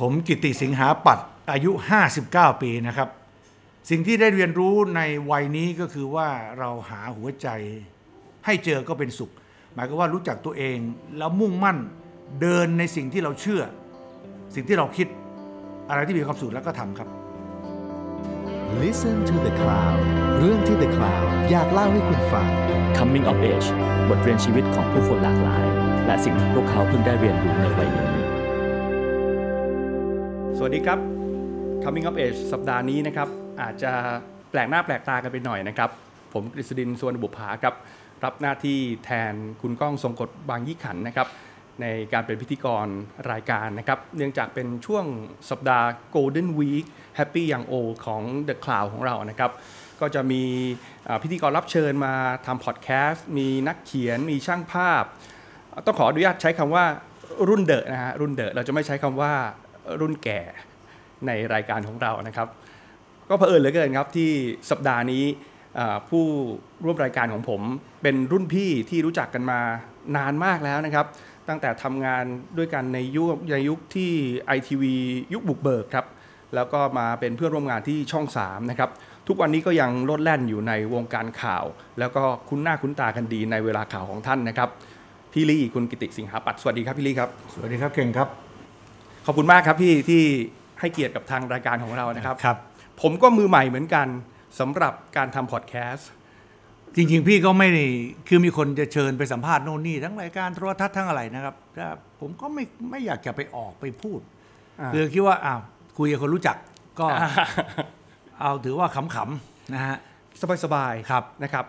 [0.00, 1.70] ผมกิติสิงหาปัตย์อายุ
[2.16, 3.08] 59 ปีนะครับ
[3.90, 6.28] สิ่งที่ได้เรียนรู้ในวัยนี้ก็คือว่า
[6.58, 7.48] เราหาหัวใจ
[8.46, 9.30] ให้เจอก็เป็นสุข
[9.74, 10.78] หมายก็ว่ารู้จักตัวเอง
[11.18, 11.78] แล้วมุ่งมั่น
[12.40, 13.62] เดินในสิ่งที่เราเชื่อ
[14.54, 15.06] สิ่งที่เราคิด
[15.88, 17.08] อะไรที่มีความสุขแล้วก็ทำครับ
[18.82, 19.98] Listen to the Cloud
[20.38, 22.48] เรื่องที่ The Cloud อยากเล่าให้คุณฟัง
[22.98, 23.68] Coming of Age
[24.08, 25.64] บทเรียนชีวิตของผู้คนหลากหลาย
[26.06, 28.17] และสิ่งที่พวกเขาเพิ่งได้เรียนรู้ในวัยนี้
[30.60, 30.98] สวัสดีครับ
[31.82, 33.28] Coming of Age สัปดาห์นี้นะครับ
[33.62, 33.92] อาจจะ
[34.50, 35.90] แปลกหน้าแปลกตากันไปหน่อยนะครับ
[36.34, 37.74] ผมกฤษดินสวนบุภาครับ
[38.24, 41.28] รับหน้าที่แทนคุณก้องทรงกฎบางยี่ขันนะครับ
[41.80, 42.86] ในการเป็นพิธีกร
[43.32, 45.04] รายการนะครับ เนื่องจากเป็นช่วง
[45.50, 46.86] สัปดาห์ Golden Week
[47.18, 47.74] Happy Young O
[48.06, 49.50] ของ The Cloud ของเรานะครับ
[50.00, 50.42] ก็จะมี
[51.22, 52.14] พิธีกรรับเชิญมา
[52.46, 55.04] ทำพอดแคสต์มีนักเขียนมีช่างภาพ
[55.84, 56.84] ต้องขออนุญาตใช้คำว่า
[57.48, 59.32] รุ่นเดอะนะฮะรุ่นเดอะเราจะไม่ใช้คำว่า
[60.00, 60.40] รุ่นแก่
[61.26, 62.48] ในรายการของเรานะครับ
[63.28, 64.30] ก็เผอิญเหลือเกินครับที่
[64.70, 65.24] สัปดาห์นี้
[66.10, 66.24] ผู้
[66.84, 67.60] ร่วมรายการของผม
[68.02, 69.60] เป็นรุ่นพี่ที่รู้จักกันมา
[70.16, 71.06] นานมากแล้วนะครับ
[71.48, 72.24] ตั้งแต่ทำงาน
[72.58, 74.12] ด้วยกันในยุคในยุคที่
[74.56, 74.84] ITV
[75.34, 76.06] ยุคบุกเบิกครับ
[76.54, 78.90] แล้วก็มาเป็นเพื่อนร่วมงานที่ช่อง 3 นะครับ
[79.28, 81.64] ทุกวันนี้ก็ยังโลดแล่นอยู่ในวงการข่าว
[81.98, 84.68] แล้วก็คุ้นหน้าคุ้นตากันดีในเวลาข่าวของท่านนะครับ
[85.32, 88.47] พี่ลี่คุณกิติสิงหาปัตสวัสดีครับพี่ลี่ครับ สวัสดีครับเก่งครับ
[89.30, 90.22] ขอบคุณมากครับพี่ที่
[90.80, 92.58] ให้เกียรติกับทางรายการของเรานะครับ ครับ
[93.02, 94.06] ผมก็มือใหม่เหมือนกัน
[94.60, 96.08] สำหรับการทำพอดแคสต์
[96.96, 97.84] จริงๆ พี่ก็ไม่ได้
[98.28, 101.86] คือมีคนจะเชิญไปสัมภาษณ์โน่นนี่ทั้งรายการโทรทัศน์ทั้งอะไรนะครับแต่
[102.20, 104.20] ผมก็ไม่ไม่อยากจะไปออกไปพูด
[104.80, 105.60] อ่า คือคิดว่าอ้าว
[105.98, 106.56] คุยกับคนรู้จัก
[107.00, 107.06] ก็
[108.40, 109.96] เอาถือว่าขำๆนะฮะ
[110.64, 111.64] สบายๆครับนะครับ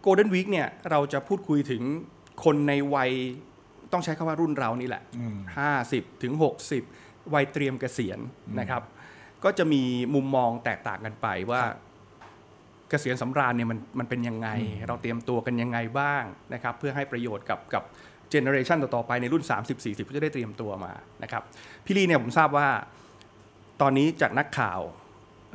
[0.00, 1.82] โกลเด้นวีคเนี่ยเราจะพูดคุยถึง
[2.44, 3.12] คนในวัย
[3.92, 5.02] ต้องใช้คำว่ารุ่นเรานี่แหละ
[5.62, 6.32] 50 ถึง
[6.82, 8.18] 60 วัยเตรียมเกษียณ
[8.60, 8.82] นะครับ
[9.44, 9.82] ก็จะมี
[10.14, 11.62] มุมมองแตกต่างกันไปว่า
[12.88, 14.48] เกษียณสำราญเนี่ยมันมันเป็นยังไง
[14.88, 17.82] เราเตรียมตัวกันยังไงบ้างนะครับ เพื่อให้ประโยชน์กับกับ
[18.30, 19.42] เจเนอเรชันต่อๆไปในรุ่น
[19.76, 20.92] 30-40 ก็จะได้เตรียมตัวมา
[21.22, 21.42] นะครับ
[21.84, 22.68] พี่ลีเนี่ยผมทราบว่า
[23.80, 24.80] ตอนนี้จากนักข่าว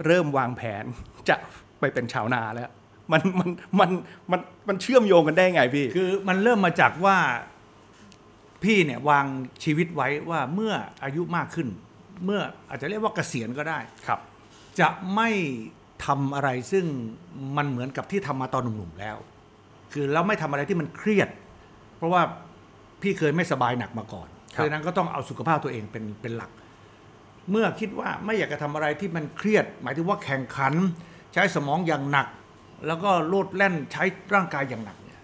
[0.05, 0.85] เริ่มวางแผน
[1.29, 1.35] จะ
[1.79, 2.69] ไปเป็นชาวนาแล้ว
[3.11, 3.49] มันมัน
[3.79, 3.89] มัน
[4.31, 7.17] มันมันเชื่อมโยงกันได้ไงพี่ คือมันเริ่มมาจากว่า
[8.65, 9.25] พี่เนี่ยวาง
[9.63, 11.67] ชีวิตไว้ว่าเมื่ออายุมากขึ้น
[12.25, 14.19] เมื่ออาจจะเรียกว่าเกษียณก็ได้ครับ
[14.79, 15.29] จะไม่
[16.05, 16.85] ทำอะไรซึ่ง
[17.57, 19.17] มันเหมือนกับที่ทำมาตอนหนุ่มๆแล้ว
[19.93, 21.29] คือเราไม่ทำอะไรที่มันเครียด
[21.97, 22.21] เพราะว่า
[23.01, 26.51] พี่เคยไม่สบายหนักมาก่อนครับเพราะฉะนั้นก็ต้องเอาสุขภาพตัวเองเป็นเป็นหลัก
[27.51, 30.73] เมื่อคิดว่าไม่อยากจะทำอะไรที่มันเครียด หมายถึงว่าแข่งขัน
[31.33, 32.27] ใช้สมองอย่างหนัก
[32.87, 35.21] แล้วก็โลดแล่นใช้ร่างกายอย่างหนักเนี่ย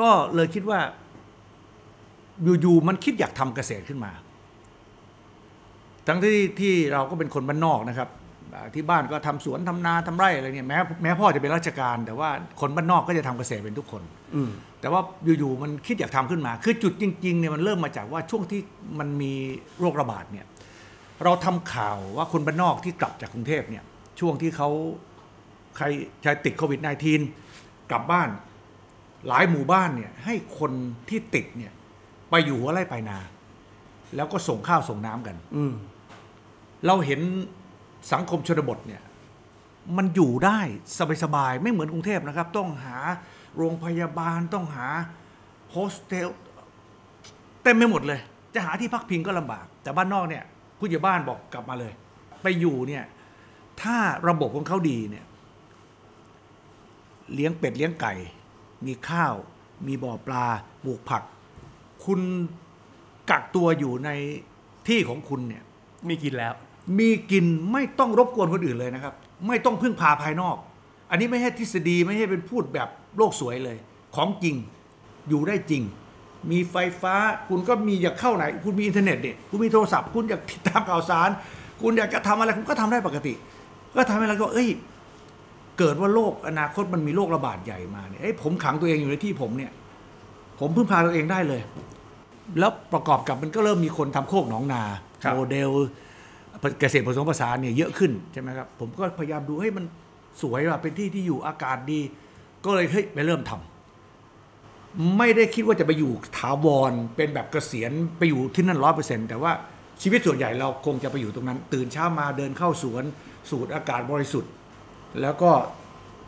[0.00, 0.80] ก็เลยคิดว่า
[2.42, 4.12] อยู่ๆมันคิดอยากทำเกษตรขึ้นมา
[6.06, 8.08] ทั้งที่ที่เราก็เป็นคนบ้านนอกนะครับ
[8.54, 12.30] อ่าที่บ้านก็ทำสวนทำนาทำไร่อะไรเนี่ยแม้แม้พ่อจะเป็นราชการ แต่ว่า
[12.60, 14.02] คนบ้านนอกก็จะทำเกษตรเป็นทุกคน
[14.34, 14.50] อืม
[14.80, 15.00] แต่ว่า
[15.38, 18.60] อยู่ๆมันคิดอยากทำขึ้นมา คือจุดจริงๆเนี่ยมันเริ่มมาจากว่าช่วงที่
[18.98, 19.32] มันมี
[19.80, 20.46] โรคระบาดเนี่ย
[21.24, 23.84] เราทำข่าวว่าคนบ้านนอกที่กลับจากกรุงเทพเนี่ย
[24.20, 24.68] ช่วงที่เขา
[25.76, 25.86] ใคร
[26.22, 26.80] ใครติดโควิด
[27.34, 28.28] -19 กลับบ้าน
[29.28, 30.72] หลายหมู่บ้านเนี่ยให้คน
[31.08, 31.72] ที่ติดเนี่ย
[32.34, 33.18] ไปอยู่หัวไร่ไปลายนา
[34.16, 35.74] แล้วก็ส่งข้าวส่งน้ำกัน อืม
[36.86, 37.20] เราเห็น
[38.12, 39.02] สังคมชนบทเนี่ย
[39.96, 40.58] มันอยู่ได้
[41.22, 42.96] สบายๆไม่เหมือนกรุงเทพนะครับ ต้องหา
[43.56, 44.86] โรงพยาบาลต้องหา
[45.70, 46.28] hospitel
[47.62, 48.20] เต็มไปหมดเลย
[48.54, 50.44] จะหาที่พักพิงก็ลำบาก แต่บ้านนอกเนี่ย
[50.78, 51.92] ผู้ใหญ่บ้านบอกกลับมาเลย
[52.42, 53.04] ไปอยู่เนี่ย
[53.82, 53.96] ถ้า
[54.28, 55.24] ระบบของเขาดีเนี่ย
[57.34, 58.14] เลี้ยงเป็ดเลี้ยงไก่
[58.86, 59.34] มีข้าว
[59.86, 60.44] มีบ่อปลา
[60.84, 61.22] ปลูกผัก
[62.06, 62.20] คุณ
[63.30, 64.10] กักตัวอยู่ใน
[64.88, 65.62] ที่ของคุณเนี่ย
[66.08, 66.54] มีกินแล้ว
[66.98, 69.14] มีกินไม่ต้องรบกวนคนอื่นเลยนะครับ
[69.46, 70.56] ไม่ต้องพึ่งพาภายนอก
[71.10, 73.76] อันนี้ไม่ใช่ทฤษฎีไม่ใช่เป็นพูดแบบโลกสวยเลย
[74.16, 74.54] ของจริง
[75.28, 75.82] อยู่ได้จริง
[76.50, 77.14] มีไฟฟ้า
[77.48, 81.28] คุณก็มีอยากเข้าไหน คุณมีอินเทอร์เน็ตเด็คุณมีโทรศัพท์ คุณอยากติดตามข่าวสาร
[81.82, 83.34] คุณอยากจะทำอะไรคุณก็ทำได้ปกติ
[83.96, 84.68] ก็ทำให้เราก็เอ้ย
[85.78, 89.72] เกิดว่าโลกอนาคตมันมีโรคระบาดใหญ่มาเนี่ยเอ้ยผมขังตัวเองอยู่ในที่ผมเนี่ย
[90.60, 91.60] ผมพึ่งพาตัวเองได้เลย
[92.58, 94.82] แล้วประกอบกับมันก็เริ่มมีคนทำโคกหนองนา
[95.22, 95.70] ครับโมเดล
[96.80, 99.84] เกษตรผสมผสานเนี่ยเยอะขึ้นใช่ไหมครับ ผมก็พยายามดูให้มัน
[100.42, 102.00] สวยว่าเป็นที่ที่อยู่อากาศดี
[102.64, 109.52] ก็เลยเฮ้ยไปเริ่มทำไม่ได้คิดว่าจะไปอยู่ถาวรเป็นแบบเกษียณไปอยู่ที่นั่นร้อยเปอร์เซ็นต์แต่ว่า
[110.02, 113.04] ชีวิตส่วนใหญ่เราคงจะไปอยู่ตรงนั้น ตื่นเช้ามาเดินเข้าสวน
[113.50, 114.52] สูดอากาศบริสุทธิ์
[115.20, 115.50] แล้วก็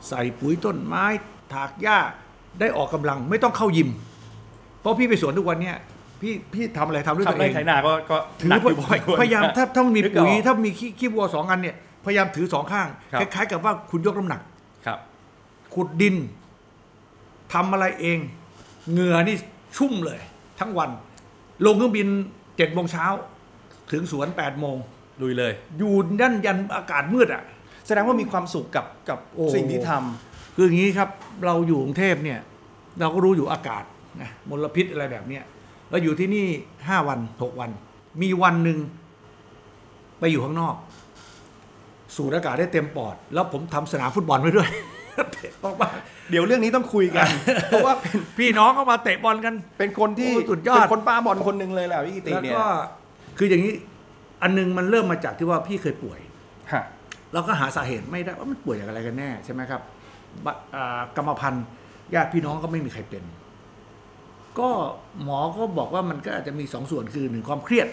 [0.09, 1.05] ใส่ปุ๋ยต้นไม้
[1.53, 1.99] ถากหญ้า
[2.61, 3.89] ได้ออกกำลังไม่ต้องเข้ายิม
[4.81, 5.77] เพราะพี่ไปสวนทุกวันเนี่ย
[6.21, 14.41] พี่พี่ทำอะไรทำด้วยทำตัวไรเองไถนาก็ก็ถือหนักพอยู่พอสมควร พยายามถ้าถ้ามันมีนึกอปุ๋อยกถ้ามีขี้ขี้วัวสองอันเนี่ยพยายามถือสองข้างครับ คล้ายๆ กับว่าคุณยกน้ำหนัก
[14.87, 14.99] ครับ
[15.75, 16.17] ขุดดิน
[17.53, 18.19] ทำอะไรเอง
[18.93, 19.37] เหงื่อนี่
[19.77, 20.21] ชุ่มเลย
[20.61, 20.91] ทั้งวัน
[21.67, 22.09] ลงเครื่องบิน
[22.57, 23.07] เจ็ดโมงเช้า
[23.93, 24.77] ถึงสวนแปดโมง
[25.23, 27.43] ลุยเลย อยู่นั่นยันอากาศมืดอะ
[27.87, 31.09] แสดงว่ามีความสุขกับกับโอ้ สิ่งที่ทำ คืออย่างนี้ครับ
[31.45, 32.41] เราอยู่กรุงเทพเนี่ย
[33.01, 33.85] เราก็รู้อยู่อากาศ
[34.21, 35.43] นะมลพิษอะไรแบบเนี้ย
[35.91, 36.47] เราอยู่ที่นี่
[36.89, 37.71] ห้าวันหกวัน
[38.23, 38.79] มีวันหนึ่ง
[40.19, 40.75] ไปอยู่ข้างนอก
[42.17, 44.69] สูดอากาศได้เต็มปอด แล้วผมทำสนามฟุตบอลไว้ด้วย
[45.33, 45.89] เตะออกมา
[46.31, 47.27] เดี๋ยวเรื่องนี้ต้องคุยกัน
[47.69, 52.67] เพราะว่าเป็นพี่น้องก็มาเตะบอลกัน เป็นคนที่โอ้สุดยอดเป็นคนป้าบอลคนหนึ่งเลยแหละพี่กิติแล้วเนี่ยก็
[53.39, 53.75] คืออย่างนี้
[54.43, 56.21] อันหนึงมันเริ่มมาจากที่ว่าพี่เคยป่วย
[56.73, 56.83] ฮะ
[57.33, 59.81] เราก็หาสาเหตุไม่ได้ว่ามันป่วยจากอะไรกันแน่ใช่ไหมครับ
[60.45, 61.65] บะอ่ากรรมพันธุ์
[62.15, 63.23] ญาติพี่น้องก็ไม่มีใครเป็น
[64.61, 64.71] ก็
[65.23, 67.89] หมอก็บอกว่ามันก็อาจจะมีสองส่วนคือหนึ่งความเครียด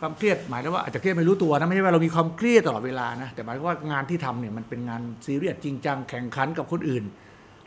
[0.00, 7.04] ความเครียดหมายถึงว่าอาจจะเครียดไม่รู้ตัวนะไม่ใช่ว่าเรามีความเครียดตลอดเวลานะแต่หมายถึงว่างานที่ทำเนี่ยมันเป็นงานซีเรียสจริงจังแข่งขันกับคนอื่น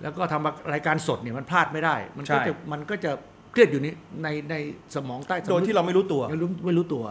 [0.01, 3.11] แล้วก็ทำรายการสดเนี่ยมันพลาดไม่ได้ มันก็จะมันก็จะ
[3.51, 3.93] เครียดอยู่นี้
[4.23, 4.55] ในใน
[4.95, 7.03] สมองใต้สำนึกโดยที่เราไม่รู้ตัวไม่รู้ไม่รู้ตัว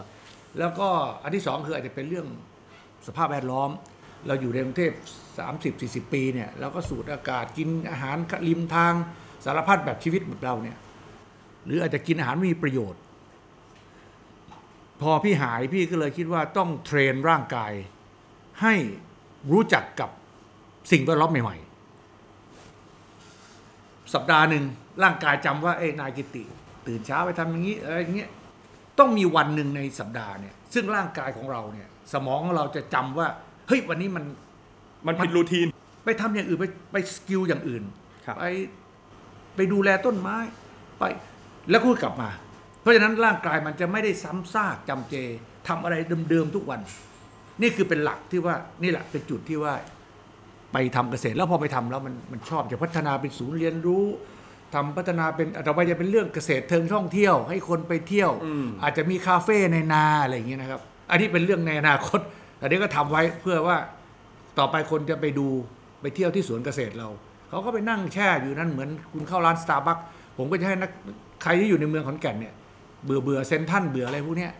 [0.59, 0.87] แล้วก็
[1.23, 2.27] อันที่สองคืออาจจะเป็นเรื่อง
[3.07, 3.69] สภาพแวดล้อม
[4.27, 4.93] เราอยู่ในกรุงเทพ
[5.37, 8.17] 30 40 ปีเนี่ยเราก็สูดอากาศกินอาหาร
[8.47, 8.93] ริมทาง
[9.43, 10.77] สารพัดแบบชีวิตแบบเราเนี่ย
[11.65, 13.01] หรืออาจจะกินอาหารไม่มีประโยชน์
[15.01, 17.71] พอพี่หายพี่ก็เลยคิดว่าต้องเทรนร่างกาย
[18.61, 18.73] ให้
[19.51, 20.09] รู้จักกับ
[20.91, 24.63] สิ่งแวดล้อมใหม่ๆ สัปดาห์หนึ่ง
[25.03, 26.43] ร่างกายจำว่าเอ้ยนายกิติ
[26.87, 28.31] ตื่นเช้าไปทำอย่างนี้อะไรอย่างเงี้ย
[28.99, 33.27] ต้องมีวันหนึ่งในสัปดาห์เนี่ยซึ่งร่างกายของเราเนี่ย สมองของเราจะจำว่า
[33.67, 34.25] เฮ้ยวันนี้มัน
[35.07, 35.67] มันผิดรูทีน
[36.05, 37.83] ไปทำอย่างอื่นไปไปสกิลอย่างอื่น
[38.25, 38.43] ครับไป
[39.55, 40.37] ไปดูแลต้นไม้
[40.99, 41.03] ไป
[41.69, 42.29] แล้วก็กลับมา
[42.81, 45.15] เพราะฉะนั้นร่างกายมันจะไม่ได้ซ้ำซากจำเจ
[45.67, 45.95] ทำอะไร
[46.29, 46.81] เดิมๆทุกวัน
[47.61, 49.73] นี่คือเป็นหลักที่ว่านี่แหละเป็นจุดที่ว่า
[50.73, 54.05] ไปทำเกษตรแล้วพอไปทำแล้วมันมันชอบจะพัฒนาเป็นศูนย์เรียนรู้
[54.73, 62.19] ทำพัฒนาเป็นต่อไปจะเป็นเรื่องเกษตรเทิงท่องเที่ยว ให้คนไปเที่ยวอืมอาจจะมีคาเฟ่ในนาอะไรอย่างเงี้ยนะครับ อันนี้เป็นเรื่องในอนาคต
[62.57, 63.77] แต่นี้ก็ทำไว้เพื่อว่า
[64.59, 65.47] ต่อไปคนจะไปดู
[66.01, 67.09] ไปเที่ยวที่สวนเกษตรเรา
[67.53, 69.97] เขาก็ไปนั่งแช่อยู่นั่นเหมือนคุณเข้าร้านสตาร์บัค
[70.37, 70.91] ผมก็จะให้นัก
[71.43, 72.53] ใครที่อยู่ในเมืองขอนแก่นเนี่ย
[73.05, 74.51] เบื่อเบื่อเซนทรันเบื่ออะไรพวกเนี้ย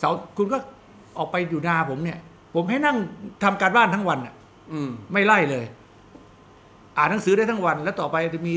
[0.00, 0.58] เสาร์คุณก็
[1.18, 2.18] ออกไปอยู่นาผมเนี่ย
[2.54, 2.96] ผมให้นั่ง
[3.42, 4.34] ทำการบ้านทั้งวันน่ะ
[4.72, 5.64] อืมไม่ไล่เลย
[6.96, 8.54] อ่านหนังสือได้ทั้งวัน แล้วต่อไปจะมี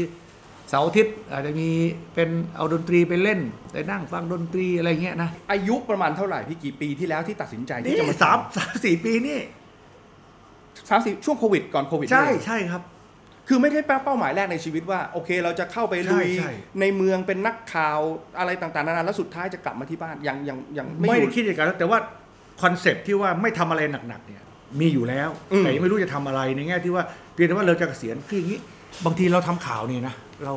[0.69, 1.69] เสาร์อาทิตย์อาจจะมี
[2.15, 3.39] เป็นเอาดนตรีไปเล่น
[3.71, 9.39] ไปนั่งฟังดนตรีอะไรเงี้ยนะอายุประมาณเท่าไหร่พี่กี่ปีที่แล้วที่ตัดสินใจที่นี่จะมาสามสามสี่ปีนี่
[10.89, 12.81] สามสิบช่วงโควิดก่อนโควิดใช่นี่เองใช่ครับ
[13.47, 17.99] คือไม่ได้เป้าหมายแรกในชีวิตว่าโอเค เราจะเข้าไปลุยใช่ใช่ ในเมืองเป็นนักข่าว
[18.39, 21.97] อะไรต่างๆนานาแล้วสุดท้ายจะกลับมาที่บ้านยังยังยังไม่ไม่อยู่ได้คิดอย่างนั้นแต่ว่า
[22.61, 24.41] คอนเซปต์ที่ว่าไม่ทำอะไรหนักๆเนี่ย
[24.79, 27.03] มีอยู่แล้วอืม แต่ยังไม่รู้จะทำอะไรในแง่ที่ว่า
[27.33, 28.59] เพียงแต่ว่าเราจะเกษียณคืออย่างนี้
[29.05, 30.55] บางทีเราทำข่าวนี่นะเรา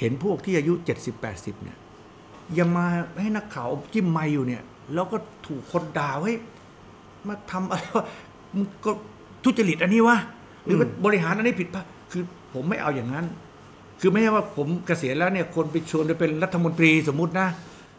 [0.00, 1.76] เห็นพวกที่อายุ 70 80เนี่ย
[2.58, 2.86] ยังมา
[3.20, 4.62] ให้นักข่าวจิ้มไมค์อยู่เนี่ย
[4.94, 5.16] แล้วก็
[5.46, 6.36] ถูกคนด่าว่าเฮ้ย
[7.28, 8.04] มาทำอะไรวะ
[8.54, 8.90] มึงก็
[9.44, 10.16] ทุจริตอันนี้วะ
[10.64, 12.22] หรือว่าบริหารอันนี้ผิดพลาดคือ
[12.54, 13.26] ผมไม่เอาอย่างนั้น
[14.00, 17.48] คือไม่ใช่ว่าผมเกษียณแล้วเนี่ยคนไปชวนไปเป็นรัฐมนตรีสมมุตินะ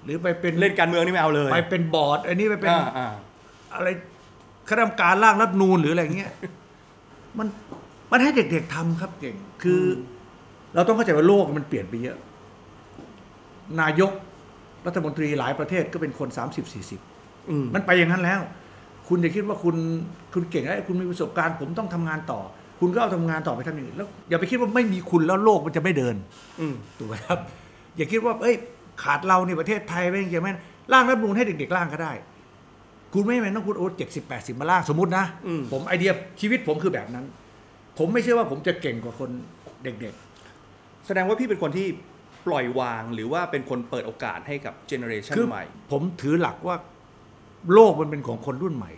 [0.03, 3.09] หรือไปเป็นเล่นการเมืองนี่ไม่เอาเลย ไปเป็นบอร์ด อันนี้ไปเป็นอ่าอ่า
[3.75, 3.87] อะไร
[4.69, 6.31] คณะกรรมการร่างรัฐธรรมนูนหรืออะไรเงี้ย
[7.37, 7.47] มัน
[8.11, 12.17] มันให้เด็กๆทำครับเก่งคืออเราต้องเข้าใจว่าโลกมันเปลี่ยนไปเยอะ
[13.81, 14.11] นายก
[14.85, 18.41] รัฐมนตรีหลายประเทศก็เป็นคน 30 40อืมมันไปอย่างนั้นแล้ว
[19.09, 19.75] คุณจะคิดว่าคุณ
[20.33, 22.39] คุณเก่งแล้วคุณมีประสบการณ์ ผมต้องทำงานต่อ
[22.79, 26.15] คุณก็เอาทำงานต่อไปทำอย่างอื่นแล้วอย่าไปคิดว่าไม่มีคุณแล้วโลกมันจะไม่เดิน
[26.61, 27.39] อืมถูกไหมครับ
[27.97, 28.55] อย่าคิดว่าเอ้ย
[29.03, 30.49] ขาดเราในประเทศไทยไม่เกี่ยวไหม
[30.93, 32.13] ร่างรัฐธรรมนูนให้เด็กๆร่างก็ได้
[33.13, 36.11] คุณไม่จำเป็นต้องคุณโอ้เจ็ดสิบแปดสิบมาร่างสมมตินะอืมผมไอเดีย
[36.41, 37.25] ชีวิตผมคือแบบนั้น
[37.97, 39.29] ผมไม่เชื่อว่าผมจะเก่งกว่าคน
[39.83, 40.15] เด็ก
[41.07, 41.87] แสดงว่าพี่เป็นคนที่
[42.47, 46.75] ปล่อยวางหรือว่าเป็นคนเปิดโอกาสให้กับเจเนอเรชัๆนคือใหม่ ผมถือหลักว่า
[47.73, 48.91] โลกมันเป็นของคนรุ่นใหม่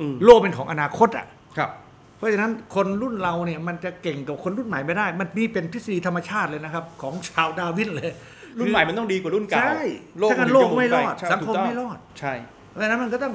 [0.00, 1.26] อืมโลกเป็นของอนาคตอะ
[1.58, 1.70] ครับ
[2.16, 8.10] เพราะฉะนั้นคนรุ่นเราเนี่ยมันจะเก่งกับคนรุ่นใหม่ไม่ได้ มันนี่เป็นทฤษฎีธรรมชาติเลยนะครับ ของชาวดาร์วินเลย
[8.58, 9.82] รุ่นใหม่มันต้องดีกว่ารุ่นเก่าใช่
[10.18, 12.32] โลกถ้างั้นนโลกจะหนไม่รอดปใช่สังคมถูกต้ไม่รอดใช่
[12.70, 13.34] เพราะฉะนั้นมันก็ต้อง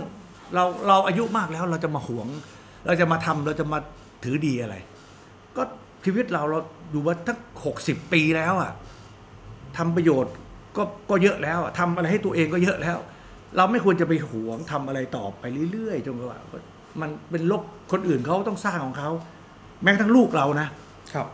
[0.56, 2.28] เราเราอายุมากแล้วเราจะมาหวง
[2.86, 3.80] เราจะมาทำเราจะมา
[4.24, 4.76] ถือดีอะไร
[5.58, 5.64] ก็
[6.06, 6.60] ชีวิตเราเรา
[6.92, 8.72] อยู่มาทั้งหกสิบปีแล้วอะ
[9.78, 10.34] ทำประโยชน์
[10.78, 12.98] ก็ก็เยอะแล้วอะทำอะไรให้ตัวเองก็เยอะแล้ว
[13.58, 16.40] เราไม่ควรจะไปหวงทำอะไรต่อไปเรื่อยๆจนกว่า
[17.02, 19.10] มันเป็นโลกคนอื่นเขาต้องสร้างของเขา
[19.84, 20.68] แม้กระทั่งลูกเรานะ
[21.14, 21.28] ครับ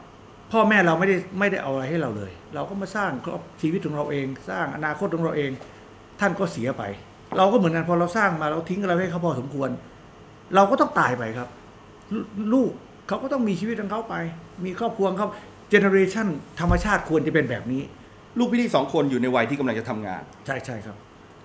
[0.52, 5.52] พ่อแม่เราไม่ได้ไม่ได้เอาอะไรให้เราเลย เราก็มาสร้างครอบชีวิตของเราเอง สร้างอนาคตของเราเอง
[6.20, 6.84] ท่านก็เสียไป
[7.38, 9.70] เราก็เหมือนกันพอเราสร้างมาเราทิ้งอะไรให้เขาพอสมควร
[10.56, 11.50] เราก็ต้องตายไปครับ
[12.14, 12.20] ลู
[12.54, 12.72] ลูก
[13.08, 14.16] เขาก็ต้องมีชีวิตของเขาไป
[14.66, 15.30] มีครอบครัวของเขา
[15.70, 16.28] เจเนอเรชัน
[16.60, 17.82] ธรรมชาติควรจะเป็นแบบนี้
[18.38, 20.98] ลูกพี่ที่สองคนอยู่ในวัยที่กำลังจะทำงาน ใช่ใช่ครับ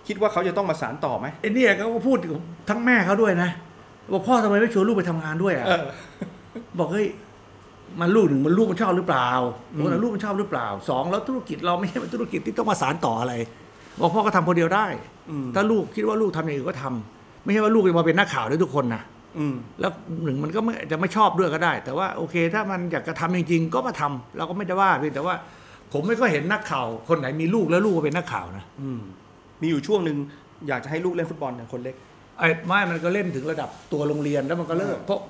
[0.07, 3.51] คิดว่าเขาจะต้องมาสานต่อไหมไอ้เนี่ยเขาก็พูดกับทั้งแม่เขาด้วยนะ
[4.13, 5.85] บอกพ่อทำไมไม่ชวนลูกไปทำงานด้วยอะเออ
[6.79, 7.07] บอกเฮ้ย
[8.01, 9.29] มันลูกหนึ่งมันลูกมันชอบหรือเปล่า
[9.75, 13.35] อืม บอกว่าลูกมันชอบหรือเปล่าสองแล้วธุรกิจเราไม่ใช่เป็นธุรกิจที่ต้องมาสานต่ออะไร
[14.01, 14.87] บอกพ่อก็ทำคนเดียวได้
[15.31, 19.03] อืมถ้าลูกคิดว่าลูกทำอย่างอื่นก็ทำไม่ใช่ว่าลูกจะมาเป็นนักข่าวได้ทุกคนนะ
[19.39, 19.93] อืมแล้ว
[20.23, 25.35] หนึ่งมันก็ไม่จะไม่ชอบด้วยก็ได้ แต่ว่าโอเค ถ้ามันอยากจะทำจริงๆ ก็มาทำเราก็ไม่ได้ว่าเพียงแต่ว่า
[25.93, 29.01] ผมไม่ก็เห็นนักข่าวคนไหนมีลูกแล้วลูกก็เป็นนักข่าวนะ อืม
[29.63, 30.17] มีอยู่ช่วงหนึ่ง
[30.69, 31.95] อยากจะให้ลูกเล่นฟุตบอลอย่างคนเล็ก
[32.39, 35.21] ไอ้ไม่มันก็เล่นถึงระดับตัวโรงเรียนแล้วมันก็เลิกเพราะ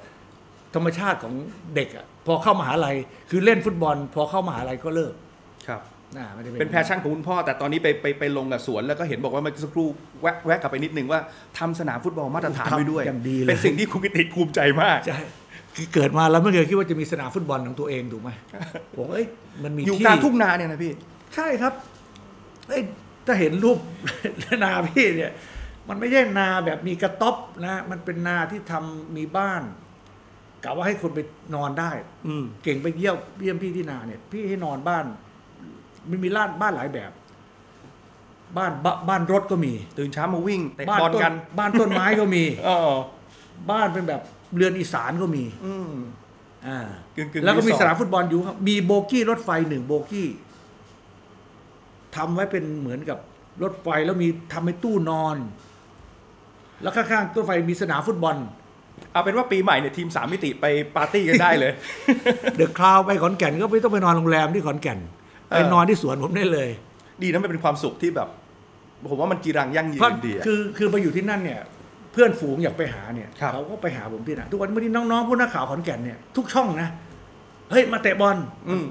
[0.75, 1.35] ธรรมชาติของ
[1.75, 2.97] เด็กอะพอเข้ามหาลัย
[3.31, 5.13] คือเล่นฟุตบอล พอเข้ามหาลัยก็เลิก
[5.69, 5.83] ครับ
[6.17, 9.89] น่าไม่ได้เป็น passion ของคุณพ่อ แต่ตอนนี้ไปไปไปลงกับสวนแล้วก็เห็นบอกว่าเมื่อสักครู่
[10.23, 11.21] แวะแวะกลับไปนิดนึงว่า
[11.59, 15.19] ทำสนามฟุตบอลมาตรฐานไว้ด้วยอย่างดีเลยเป็นสิ่งที่คุณกิตติภูมิใจมากใช่
[15.77, 18.31] คือเกิดมาแล้วไม่เคยคิดว่าจะมีสนามฟุตบอลของตัวเองถูกไหม
[18.97, 19.27] บอกว่าเอ้ย
[19.65, 20.93] มันมีอยู่ที่กลางทุ่งนาเนี่ยนะพี่
[21.35, 21.73] ใช่ครับ
[22.69, 22.83] เอ้ย
[23.27, 23.79] ถ้าเห็นรูป
[24.65, 25.33] นาพี่เนี่ย
[25.89, 29.63] มันไม่ใช่นาแบบมีกระต๊อบนะมันเป็นนาที่ทำมีบ้าน
[30.65, 31.21] กะว่าให้คนไป
[31.55, 31.91] นอนได้
[32.27, 35.05] อืมเก่งไปเยี่ยมเยี่ยมพี่ที่นาเนี่ย พี่ให้นอนบ้าน
[36.11, 37.13] มันมีร้านบ้านหลายแบบ
[38.57, 42.79] บ้านบบ้านรถก็มี ตื่นเช้ามาวิ่งเตะบ้านบอลต้นกัน บ้านต้นไม้ก็มีอ๋อ
[43.71, 44.21] บ้านเป็นแบบ
[44.57, 45.93] เรือนอีสานก็มี อืม
[46.67, 46.79] อ่า
[47.17, 50.29] กึ่งๆแล้วก็มีรีสอร์ทสนามฟุตบอลอยู่ครับ มีโบกี้รถไฟหนึ่งโบกี้
[52.17, 53.19] ทำไว้เป็นเหมือนกับ
[53.63, 55.37] รถไฟแล้วมีทำเป็นตู้นอน
[56.83, 58.37] แล้วข้างๆตู้ไฟมีสนามฟุตบอล
[59.13, 60.65] เอาเป็นว่าปีใหม่เนี่ยทีมสามมิติไป
[60.97, 61.73] ปาร์ตี้กันได้เลย
[62.57, 64.99] เดอะคลาวไปขอนแก่นก็ไม่ต้องไปนอนโรงแรมที่ขอนแก่น
[65.51, 66.69] เออไปนอนที่สวนผมได้เลย
[67.23, 68.29] ดีนะมันเป็นความสุขที่แบบ
[69.11, 71.61] ผมว่ามันจีรังยั่งยืเพราะนดีอะคือคือไปอยู่ที่นั่นเนี่ย
[72.13, 76.89] เพื่อนฝูงอยากไปหาเนี่ยครับเขาก็ไปหาผมที่นั่นทุกวันเมื่อนี้น้องๆพวกนักข่าวขอนแก่นเนี่ยทุกช่องนะ
[77.71, 78.37] เฮ้ยมาเตะบอล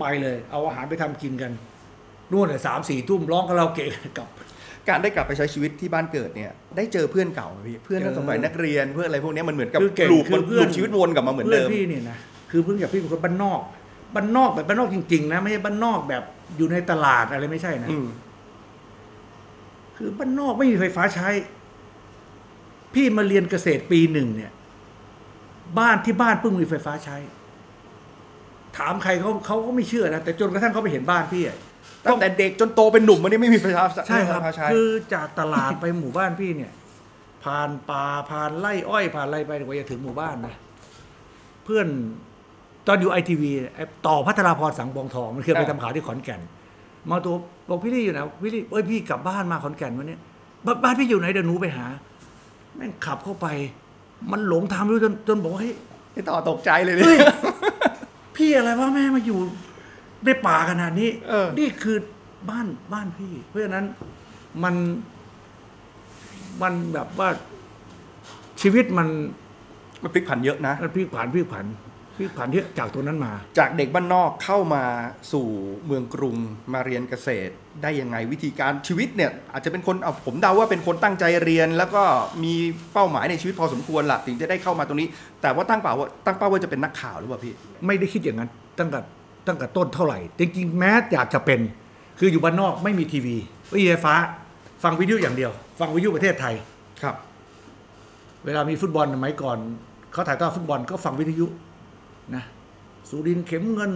[0.01, 1.51] ไปเลย เอาอาหารไปทำกินกัน
[2.33, 3.87] นู่นเลยสามสี่ทุ่มร้องคาราโอเกะ
[4.17, 4.27] กลับ
[4.89, 12.17] การได้กลับไปใช้ชีวิตที่บ้านเกิดเนี่ย ได้เจอเพื่อนเก่าไหมพี่เพื่อนเจอสมัยนักเรียนเพื่อนอะไรพวกเนี้ยมันเหมือนกับคือเก่งลูกคือมันเพื่อน ลูกชีวิตวนกลับมาเหมือนเดิม พื่พี่เนี่ยนะ
[12.51, 13.61] คือเพิ่งจากพี่เป็นคนบ้านนอก
[14.15, 16.23] บ้านนอกแบบบ้านนอกจริงๆนะไม่ใช่บ้านนอกแบบ
[16.57, 18.07] อยู่ในตลาดอะไรไม่ใช่นะอืม
[19.97, 21.29] คือบ้านนอกไม่มีไฟฟ้าใช้
[22.93, 24.51] พี่มาเรียนเกษตรปีหนึ่งเนี่ย
[25.79, 27.17] บ้านที่บ้านเพิ่งมีไฟฟ้าใช้
[28.77, 31.57] ถามใครเขาเขาก็ไม่เชื่อนะแต่จนกระทั่งเขาไปเห็นบ้านพี่อะ
[32.05, 36.71] ตั้งแต่เด็กจนโตเป็นหนุ่มมันนี่ไม่มีไฟฟ้าใช่ครับไฟฟ้าใช้คือจากตลาดไปหมู่บ้านพี่เนี่ย
[37.43, 40.53] ผ่านป่าผ่านไร่อ้อยผ่านอะไรไปกว่าจะถึงหมู่บ้านนะ
[41.63, 41.87] เพื่อน
[42.87, 43.51] ตอนอยู่ไอทีวี
[44.07, 46.41] ต่อพัทราพรสังบองทองมันเคยไปทำข่าวที่ขอนแก่น
[47.09, 47.35] มาตัว
[47.69, 50.17] บอกพี่ลี่อยู่ไหนพี่ลี่เอ้ยพี่กลับบ้านมาขอนแก่นวันนี้
[50.65, 51.85] บ้านบ้านพี่อยู่ไหนเดี๋ยวหนูไปหา
[52.75, 53.47] แม่งขับเข้าไป
[54.31, 55.75] มันหลงทางไม่รู้จนจนบอกว่าเฮ้ย
[56.13, 57.35] ไอ้ต่อตกใจเลยเฮ้ยเนี่ย
[58.37, 59.39] พี่อะไรวะแม่มาอยู่
[60.25, 61.97] ในป่าขนาดนี้เออ นี่คือ
[62.49, 63.85] บ้านบ้านพี่ เพราะฉะนั้น
[64.63, 64.75] มัน
[66.61, 67.29] มันแบบว่า
[68.61, 69.07] ชีวิตมัน
[70.03, 71.65] มันพลิกผันเยอะนะ มันพลิกผันพลิกผัน
[72.17, 74.83] พลิกผันที่จากตัวนั้นมา จากเด็กบ้านนอกเข้ามา
[75.31, 75.47] สู่
[75.85, 76.35] เมืองกรุง
[76.73, 77.53] มาเรียนเกษตร
[77.83, 82.03] ได้ยังไงวิธีการชีวิตเนี่ย อาจจะเป็นคนเอาผมเดาว่าเป็นคนตั้งใจเรียน แล้วก็
[82.43, 82.53] มี
[82.93, 85.07] เป้าหมายในชีวิตพอสมควรละถึงจะได้เข้ามาตรงนี้
[85.41, 87.53] แต่ว่าตั้งเป้าว่าตั้งเป้าว่าจะเป็นนักข่าวหรือเปล่าพี่
[87.85, 88.49] ไม่ได้คิดอย่างนั้น
[88.79, 88.99] ตั้งแต่
[89.47, 91.59] ตั้งแต่ต้นเท่าไหร่ จริงๆ แม้อยากจะเป็น
[92.19, 93.35] คืออยู่บ้านนอกไม่มีทีวี
[93.69, 94.15] ไม่มีไฟฟ้า
[94.83, 96.53] ฟังวิทยุอย่างเดียว ฟังวิทยุประเทศไทย
[97.01, 97.15] ครับ
[98.45, 99.57] เวลามีฟุตบอลสมัยก่อน
[100.11, 101.45] เขาถ่ายทอดฟุตบอลก็ฟังวิทยุ
[102.35, 102.43] นะ
[103.09, 103.91] สุรินทร์เข็มเงิน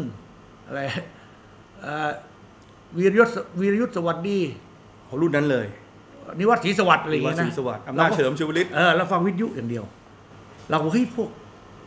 [0.68, 0.82] อะไร
[1.82, 2.10] เอ่อ
[2.98, 4.38] วีรยศวีรยุทธสวัสดี
[5.08, 5.68] ของรุ่นนั้นเลย
[6.40, 9.84] นิวัฒน์ศรีสวัสดิ์อะไรอย่างเงี้ยศนะรีสวัสดิ์อำนาจเฉลิมชีวฤทธิ์เออเราฟังวิทยุอย่างเดียว
[10.70, 11.30] เราบอกเฮ้ยพวก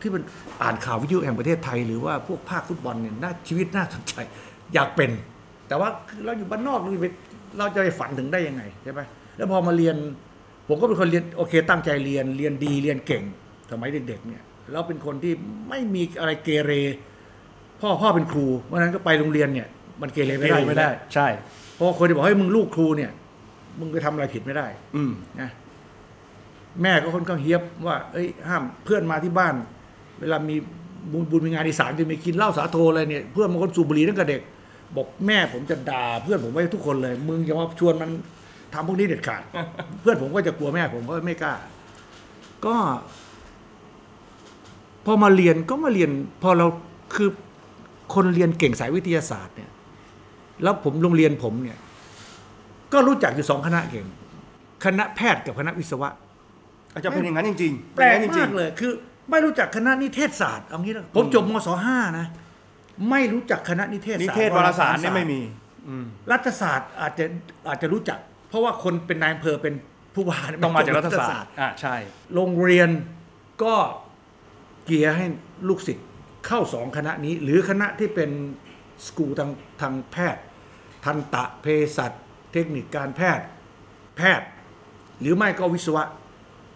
[0.01, 0.23] ที่มัน
[0.61, 4.15] อ่านข่าววิทยุแห่งประเทศไทย หรือว่าพวกภาคฟุตบอลเนี่ยน่าชีวิตน่าสนใจ
[4.73, 5.11] อยากเป็น
[5.67, 7.07] แต่ว่าคือเราอยู่บ้านนอกเราจะไป
[7.57, 9.01] เราจะไปฝันถึงได้ยังไงใช่ไหม
[9.37, 9.95] แล้วพอมาเรียน
[10.67, 13.23] ผมก็เป็นคนเรียนโอเค ตั้งใจเรียนเรียนดีเรียนเก่ง
[13.71, 14.43] สมัยเด็กๆเนี่ย
[14.73, 15.33] เราเป็นคนที่
[15.69, 16.71] ไม่มีอะไรเกเร
[17.81, 19.67] พ่อพ่อเป็นครูเพราะฉะนั้นก็ไปโรงเรียนเนี่ย
[20.01, 21.27] มันเกเรไม่ได้ไม่ได้ ใช่
[21.73, 23.11] เพราะว่าคนที่บอกให้ยมึงลูกครูเนี่ย
[23.79, 25.49] มึงไปทำอะไรผิดไม่ได้ อืมนะ
[26.81, 29.55] แม่ก็ค่อนข้างเฮียบว่า เอ้ย ห้ามเพื่อนมาที่บ้าน
[30.21, 30.55] เวลามี
[31.11, 34.41] บุญบุญมีงานอีสานจะมีกินเหล้าสาโทอะไรเนี่ยเพื่อนบางคนสูบบุหรี่ตั้งแต่เด็ก
[34.95, 38.09] บอกแม่ผมจะด่าเพื่อนผมไว้ทุกคนเลย มึงอย่ามาชวนมัน
[38.73, 39.41] ทำพวกนี้เด็ดขาด
[40.01, 41.53] เพื่อนผมก็จะกลัวแม่ผมก็ไม่กล้า
[42.65, 42.75] ก็
[45.05, 46.11] พอมาเรียนก็มาเรียน
[46.43, 46.67] พอเรา
[47.15, 47.29] คือ
[48.13, 49.69] คนเรียนเก่งสายวิทยาศาสตร์เนี่ย
[50.63, 51.77] แล้วผมโรงเรียนผมเนี่ย
[52.93, 54.07] ก็รู้จักอยู่สองคณะเก่ง
[54.85, 56.09] คณะแพทย์กับคณะวิศวะ
[56.93, 58.91] อาจจะเป็นอย่างนั้นจริงๆแปลกเป็นอย่างนั้นจริมางกเลยคือ
[59.31, 62.27] ไม่รู้จักคณะนิเทศศาสตร์เอางี้นะผมจบมศห้านะ
[63.09, 65.41] ไม่รู้จักคณะนิเทศๆนิศาสตร์เทศวารสารเนี่ยไม่มี
[66.31, 67.25] รัฐศาสตร์อาจจะ
[67.69, 68.19] อาจจะรู้จัก
[68.49, 69.73] เพราะว่าคนเป็นนายอำเภอเป็น
[70.15, 71.95] ผู้ว่าเนี่ยต้องมาจากรัฐศาสตร์อ่าใช่
[72.35, 72.89] โรงเรียน
[73.63, 73.75] ก็
[74.85, 75.25] เกียร์ให้
[75.67, 76.07] ลูกศิษย์
[76.47, 78.29] เข้าสองคณะนี้ หรือคณะที่เป็น
[79.05, 79.49] สกูลทาง
[79.81, 80.43] ทางแพทย์
[81.05, 81.65] ทันตะเภ
[81.97, 82.11] สัช
[82.51, 83.45] เทคนิคการแพทย์
[84.17, 84.47] แพทย์
[85.19, 86.03] หรือไม่ก็วิศวะ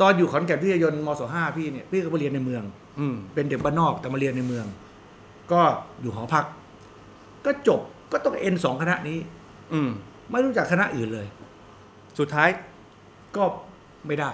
[0.01, 2.63] ตอนอยู่ขอนแก่นพิทยนต์มศห้าพี่เนี่ยพี่ก็มาเรียนในเมือง
[2.99, 4.65] อืม เป็นเด็กบ้านนอกแต่มาเรียนในเมือง
[5.51, 5.61] ก็
[6.01, 6.45] อยู่หอพัก
[7.45, 9.19] ก็จบก็ต้องเอ็นสองคณะนี้
[9.73, 9.89] อืม
[10.29, 11.27] ไม่รู้จักคณะอื่นเลย
[12.19, 12.49] สุดท้าย
[13.35, 13.43] ก็
[14.07, 14.31] ไม่ได้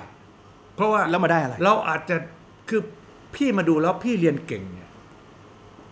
[0.75, 2.15] เพราะว่าแล้วมาได้อะไร เราอาจจะ
[2.70, 2.82] คือ
[3.36, 4.89] พี่มาดูแล้วพี่เรียนเก่งเนี่ย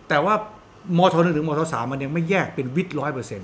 [0.08, 0.34] แต่ว่า
[0.98, 3.42] มทหนึ่งถึงมทสามมันยังไม่แยกเป็นวิทย์ร้อยเปอร์เซ็น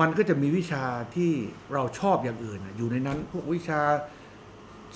[0.00, 0.84] มันก็จะมีวิชา
[1.14, 1.32] ที่
[1.72, 3.80] เราชอบอย่างอื่นน่ะอยู่ในนั้น พวกวิชา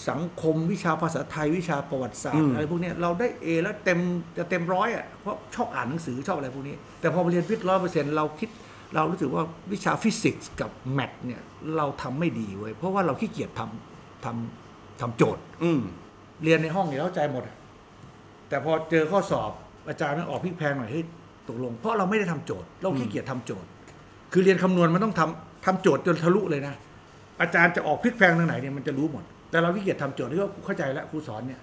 [0.08, 3.98] สังคมวิชาภาษาไทยวิชาประวัติศาสตอืร์มอะไรพวกเนี้ยเราได้เอแล้วเต็ม
[4.38, 8.50] จะเต็มร้อยอะเพราะชอบอ่านหนังสือชอบอะไรพวกนี้ แต่พอมาเรียนวิทย์ร้อยเปอร์เซ็นเราคิด
[8.94, 11.42] เรารู้สึกว่าวิชาฟิสิกส์กับ math เนี่ย
[11.76, 15.80] เราทำไม่ดีเว้ยเพราะว่าเราขี้เกียจทำทำทำโจทย์ อืม
[16.42, 17.56] เรียนในห้องเนี่ยเข้าใจหมดอะ
[18.48, 19.50] แต่พอเจอข้อสอบ
[19.88, 21.04] อาจารย์มันออกพลิกแพลงหน่อยเฮ้ย
[21.48, 23.68] ตกลง เพราะเราไม่ได้ทำโจทย์ เราขี้เกียจทำโจทย์
[24.32, 26.74] คือเรียนคำนวณมันต้องทำทำโจทย์จนทะลุเลยนะ
[27.40, 31.60] อาจารย์จะออกพลิกแพลงทางไหนเนี่ยมันจะรู้หมด แต่เราขี้เกียจทำโจทย์ที่ว่าเข้าใจแล้วครูสอนเนี่ย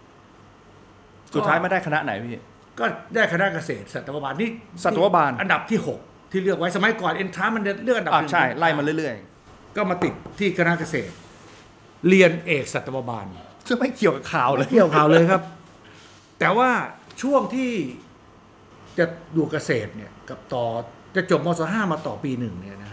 [1.34, 2.36] สุดท้ายมาได้คณะไหนพี่
[2.80, 4.50] ก็ได้คณะเกษตรสัตวบาลนี่
[4.84, 6.00] สัตวบาล อันดับที่หก
[6.32, 9.16] ที่เลือกไว้สมัยก่อนเอ็นทรามันเลือกอันดับอ่าหนึ่งใช่ ไล่มาเรื่อย
[9.76, 11.14] ก็มาติดที่คณะเกษตร
[12.10, 15.42] เรียนเอกสัตวบาล ๆซึ่งไม่เกี่ยวกับข่าวเลยเกี่ยวข่าวเลยครับ
[16.40, 16.70] แต่ว่า
[17.22, 17.72] ช่วงที่
[18.98, 20.66] จะอยู่เกษตรเนี่ยกับต่อ
[21.16, 22.92] จะจบมศห้ามาต่อปีหนึ่งเนี่ยนะ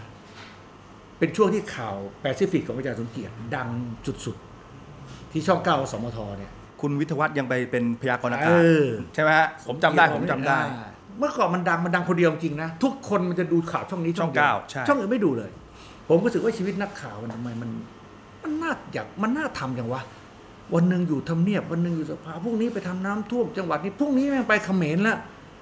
[1.19, 3.69] เป็นช่วงที่ข่าวแปซิฟิกของอาจารย์สมเกียรติดัง
[4.25, 4.46] สุดๆ
[5.37, 6.51] ที่ช่องเก้าสมทเนี่ย
[6.81, 8.83] คุณวิทยวัฒน์ยังไปเป็นพยากรณ์อาเอกาศอ
[9.13, 15.49] ใช่ไหมฮะผมจำได้ผมจำได้ อ่าเมื่อก่อนมันดังมันดังคนเดียวจริงๆนะ ทุกคนมันจะดูข่าวช่องนี้ช่องดียวเก้าใช่ ช่องอื่นไม่ดูเลย
[16.07, 17.69] ผมก็รู้สึกว่าชีวิตนักข่าวมันทำไมมัน
[18.43, 20.01] มันน่าอยากมันน่าทำอย่างวะ
[20.73, 25.17] วันหนึ่งอยู่ทำเนียบวันหนึ่งอยู่สภาพรุ่งนี้ไปทำน้ำท่วมจังหวัดนี้พรุ่งนี้แม่งไปเขมรละ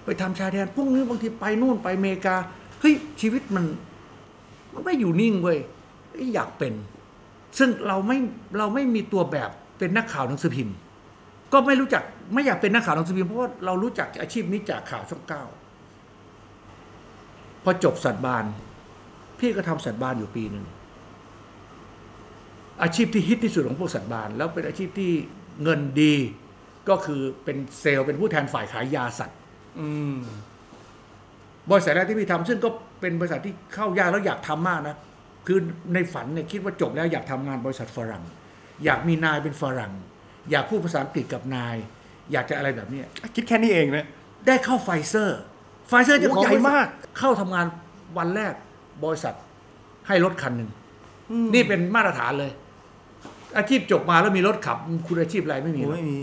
[0.05, 2.35] ไปทำชายแดนพรุ่งนี้บางทีไปนู่นไปอเมริกา
[2.81, 3.65] เฮ้ยชีวิตมัน
[4.73, 5.57] มันไม่อยู่นิ่งเว้ย
[6.11, 6.73] เอ้ยอยากเป็น
[7.57, 8.17] ซึ่งเราไม่
[8.57, 10.75] เราไม่มีตัวแบบ เป็นนักข่าวหนังสือพิมพ์
[11.53, 15.43] ก็ไม่รู้จักไม่อยากเป็นนักข่าวหนังสือพิมพ์เพราะว่าเรารู้จักอาชีพนี้จากข่าวช่องเก้า
[17.63, 18.45] พอจบสัตบาน
[19.39, 20.65] พี่ก็ทำสัตบานอยู่ปีหนึ่ง
[22.83, 25.11] อาชีพที่ฮิตที่สุดของพวกสัตบาน แล้วเป็นอาชีพที่
[25.63, 26.15] เงินดี
[26.89, 29.37] ก็คือเป็นเซลล์เป็นผู้แทนฝ่ายขายยาสัตว์
[31.71, 32.69] บริษัทแรกที่พี่ทำซึ่งก็
[33.01, 34.95] เป็นบริษัทที่เข้ายากแล้วอยากทำมากนะ
[35.47, 35.59] คือ
[35.93, 38.23] ในฝันเนี่ยคิดว่าจบแล้วอยากทำงานบริษัทฝรั่ง
[38.83, 39.93] อยากมีนายเป็นฝรั่ง
[40.51, 41.75] อยากพูดภาษาอังกฤษกับนาย
[42.31, 44.05] อยากจะอะไรแบบเนี้ยคิดแค่นี้เองนะ
[44.47, 47.65] ได้เข้า Pfizer Pfizer จะโอ้ของใหญ่มาก เข้าทำงาน
[48.17, 48.53] วันแรก
[49.03, 49.35] บริษัท
[50.07, 50.69] ให้รถคันหนึ่ง
[51.53, 52.51] นี่เป็นมาตรฐานเลย
[53.57, 56.19] อาชีพจบมาแล้วมีรถขับ คุณอาชีพอะไรไม่มีหรอกไม่มี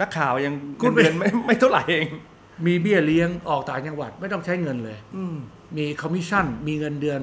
[0.00, 2.08] นักข่าวยังคุณเงินเดือนไม่ไม่เท่าไหร่เอง
[2.66, 5.36] มีเบี้ยเลี้ยงออกต่างจังหวัด ไม่ต้องใช้เงินเลย อืม
[5.76, 7.20] มีคอมมิชชั่น มีเงินเดือน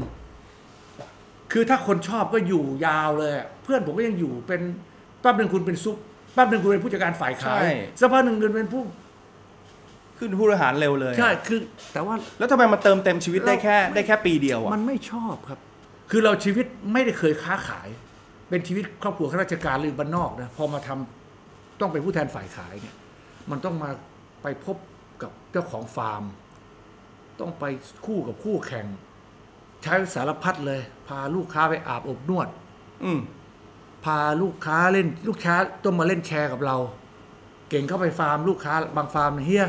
[1.51, 4.61] คือถ้าคนชอบก็อยู่ยาวเลยอะเพื่อนผมก็ยังอยู่เป็น
[5.21, 5.97] แป๊บหนึ่งคุณเป็น sup
[6.33, 7.61] แป๊บหนึ่งคุณเป็นผู้จัดการฝ่ายขาย
[7.99, 8.83] สักพักหนึ่งเงินเป็นผู้
[10.17, 11.59] ขึ้นผู้บริหารเร็วเลยใช่คือ
[11.93, 15.59] แต่ว่า แล้วทำไมมาเติมเต็มชีวิตได้แค่เราได้แค่ปีเดียวอะมันไม่ชอบครับ
[16.11, 17.87] คือเราชีวิตไม่ได้เคยค้าขาย
[18.49, 22.95] เป็นชีวิตครอบครัวข้าราชการหรือบ้านนอกนะ พอมาทำต้องเป็นผู้แทนฝ่ายขายเนี่ย
[23.51, 23.89] มันต้องมา
[24.41, 24.77] ไปพบ
[25.21, 26.23] กับเจ้าของฟาร์ม
[27.39, 27.65] ต้องไป
[28.05, 28.85] คู่กับคู่แข่ง
[29.83, 32.47] ใช้สารพัดเลย พาลูกค้าไปอาบอบนวด
[33.03, 33.19] อืม
[34.05, 36.77] พาลูกค้าเล่นลูกค้าต้องมาเล่นแชร์กับเรา
[37.69, 39.65] เก่งเข้าไปฟาร์มลูกค้าบางฟาร์มเฮีย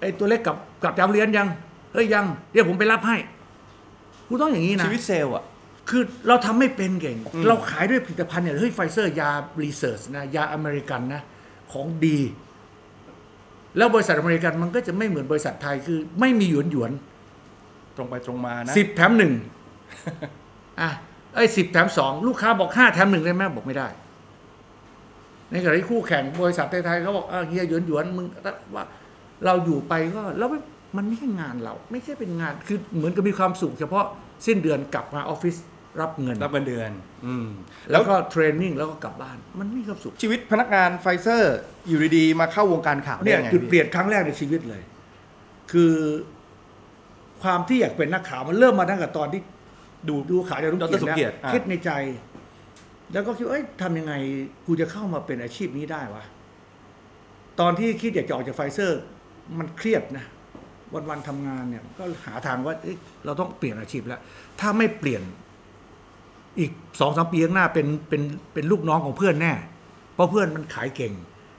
[0.00, 1.48] ไอตัวเล็กกลับกลับจากโรงเรียนยัง
[1.92, 3.16] เฮ้ยยังเดี๋ยวผมไปรับให้
[4.28, 5.44] กูต้องอย่างนี้นะชีวิตเซลล์อะ
[5.90, 9.30] คือเราทำไม่เป็นเก่งอืมเราขายด้วยผลิตภัณฑ์เนี่ยเฮ้ยไฟเซอร์ยา
[9.62, 11.22] research นะยาอเมริกันนะ
[11.72, 12.18] ของดี
[13.76, 16.92] แล้วบริษัทอเมริกันมันก็จะไม่เหมือนบริษัทไทยคือ ไม่มีหยวนหยวน
[17.96, 19.32] ตรงไปตรงมานะสิบแถมหนึ่ง
[20.80, 20.90] อะ
[21.34, 23.88] ไอ้สิบแถมสองลูกค้าบอกห้าแถมหนึ่งได้ไหมบอกไม่ได้
[25.50, 28.26] ในขณะที่คู่แข่งบริษัทไทยๆเขาบอกเออเฮียหยวนหยวนมึง
[28.76, 28.84] ว่า
[29.44, 30.60] เราอยู่ไปก็แล้วไม่
[30.96, 34.04] มันไม่ใช่งานเรา ไม่ใช่เป็นงานคือเหมือนกับมีความสุขเฉพาะ
[34.46, 35.56] สิ้นเดือนกลับมาออฟฟิศ
[36.00, 36.90] รับเงินรับเงินเดือน
[37.26, 37.48] อืม
[37.90, 41.56] แล้วก็ training แล้วก็กลับบ้าน มันไม่มีความสุขชีวิตพนักงานไฟเซอร์
[41.88, 44.82] อยู่ดีๆมาเข้าวงการข่าวได้เนี่ยยังไงจุดพี่เปลี่ยนครั้งแรกในชีวิตเลย
[45.72, 45.94] คือ
[47.42, 49.40] ความที่อยากเป็นนักข่าวมันเริ่มมาตั้งแต่ตอนที่
[50.08, 51.90] ดูดูข่าวจากลุงดรสมเกีเกียยรรติติอ่าคิดในใจ
[53.12, 54.14] แล้วก็คิดว่าเอ้ยทำยังไง
[54.66, 56.24] กูจะเข้ามาเป็นอาชีพนี้ได้วะ
[57.60, 59.00] ตอนที่คิดอยากจะออกจากไฟเซอร์
[59.58, 60.24] มันเครียดนะ
[61.08, 64.20] วันๆทำงานเนี่ย ก็หาทางว่าเอ้ยเราต้องเปลี่ยนอาชีพแล้ว
[64.60, 65.22] ถ้าไม่เปลี่ยน
[66.60, 69.52] อีกสองสามปีข้างหน้าเป็นเป็นเป็นลูกน้องของเพื่อนแน่
[70.14, 71.12] เพราะเพื่อนมันขายเก่ง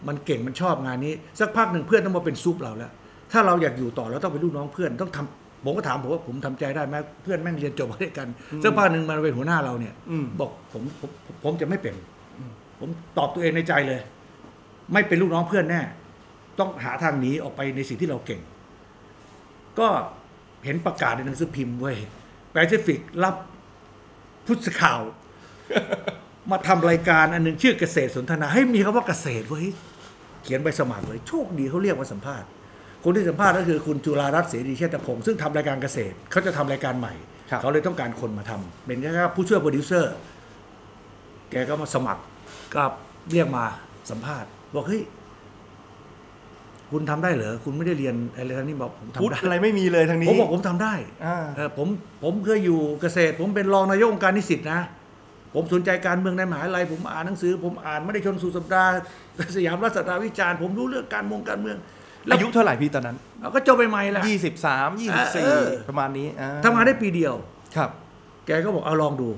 [0.08, 2.92] มันเก่งมันชอบงานนี้ สักพักหนึ่งเพื่อนต้องมาเป็นซุปเราแล้ว
[3.32, 8.28] ถ้าเราอยากอยู่ต่อเราต้องเป็นลูกน้องเพื่อนต้องทำ ผมก็ถามผมว่าผมทำใจได้ไหมเพื่อนแม่งเรียนจบมาด้วยกัน
[8.64, 11.96] สักพักหนึ่งมันเป็นหัวหน้าเราเนี่ยอืมบอกผมผมผมผมจะไม่เป็น
[12.80, 14.00] ผมตอบตัวเองในใจเลย
[14.94, 15.82] ไม่เป็นลูกน้องเพื่อนแน่
[16.60, 18.42] ต้องหาทางหนีออกไปในสิ่งที่เราเก่ง
[19.80, 19.88] ก็
[20.66, 21.98] เห็นประกาศในหนังสือพิมพ์เว้ย
[22.52, 23.36] แปซิฟิกรับ
[24.46, 25.02] ผู้สื่อข่าว
[26.52, 29.68] มาทำรายการอันหนึงชื่อเกษตรสนทนาให้มีคำว่าเกษตรเว้ย
[30.44, 32.48] เขียนใบสมัครเลย โชคดีเขาเรียกมาสัมภาษณ์
[33.04, 37.14] คนที่สัมภาษณ์ก็คือคุณจุฬารัตน์เสรีเชษฐพงศ์ซึ่งทำรายการเกษตรเขาจะทำรายการใหม่
[37.52, 40.14] ครับเขาเลยต้องการคนมาทำเป็นแค่ผู้ช่วยโปรดิวเซอร์
[41.52, 42.22] แกก็มาสมัคร
[42.76, 42.84] ก็
[43.32, 43.66] เรียกมา
[44.10, 45.04] สัมภาษณ์ บอกเฮ้ย
[46.92, 50.94] คุณทำได้เหรอคุณไม่ได้เรียนอะไรทั้งนี้บอกผมพุททำธได้อะไรไม่มีเลยทางนี้ผมบอกผมทำได้
[51.26, 51.88] อ่าเออผม
[52.24, 54.82] ผมเคยอยู่เกษตร ผมเป็นรองนายกองค์การนิสิตนะ
[55.56, 58.92] ผมสนใจการเมืองในมหาลัยผมอ่านหนังสือ ผมอ่านไม่ได้ชนสุดสัปดาห์
[59.56, 61.78] สยามรัฐศาสตราวิจารณ์ผมรู้เรื่องการเมืองการเมือง
[62.32, 67.34] อายุเท่าไหร่พี่ตอนนั้นเราก็จบใหม่ๆแหละยี่สิบสามยี่สิบสี่เออประมาณนี้อ่าทำงานได้ปีเดียว
[67.76, 67.90] ครับ
[68.46, 69.30] แกก็บอกเอาลองดู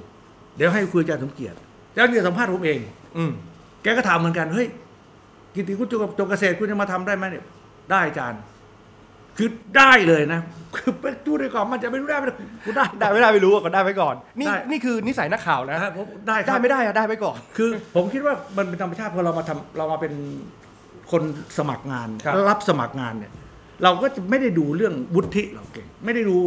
[0.58, 1.58] เดี๋ยวให้คุยอาจารย์สมเกียรติ
[1.92, 2.80] อาจารย์สมเกียรติสัมภาษณ์ผมเอง
[3.18, 3.32] อืม
[3.84, 4.68] แกก็ถามเหมือนกันเฮ้ย
[5.56, 7.44] กิติคุณจบจบเกษตรคุณจะมาทำได้ไหมเนี่ย
[7.92, 8.42] ได้อาจารย์
[9.38, 10.42] คือได้เลยนะ
[10.76, 20.14] คือไปดูดีก่อนมันจะไม่รู้ได้ไม่ได้กูได้ได้ไม่ได้ไม่รู้อะก็ได้ไว้ก่อน นี่ได้นี่คือนิสัยนักข่าวนะนะครับผมได้คได้รับไม่ได้อะได้ไว้ก่อน คือ ผมคิดว่ามันเป็นธรรมชาติพอเรามาทำเรามาเป็น
[21.12, 21.24] คน
[21.58, 23.32] สมัครงานครับ รับสมัครงานเนี่ย
[23.84, 26.38] เราก็จะไม่ได้ดูเรื่องวุฒิเราเก่ง ไม่ได้ดู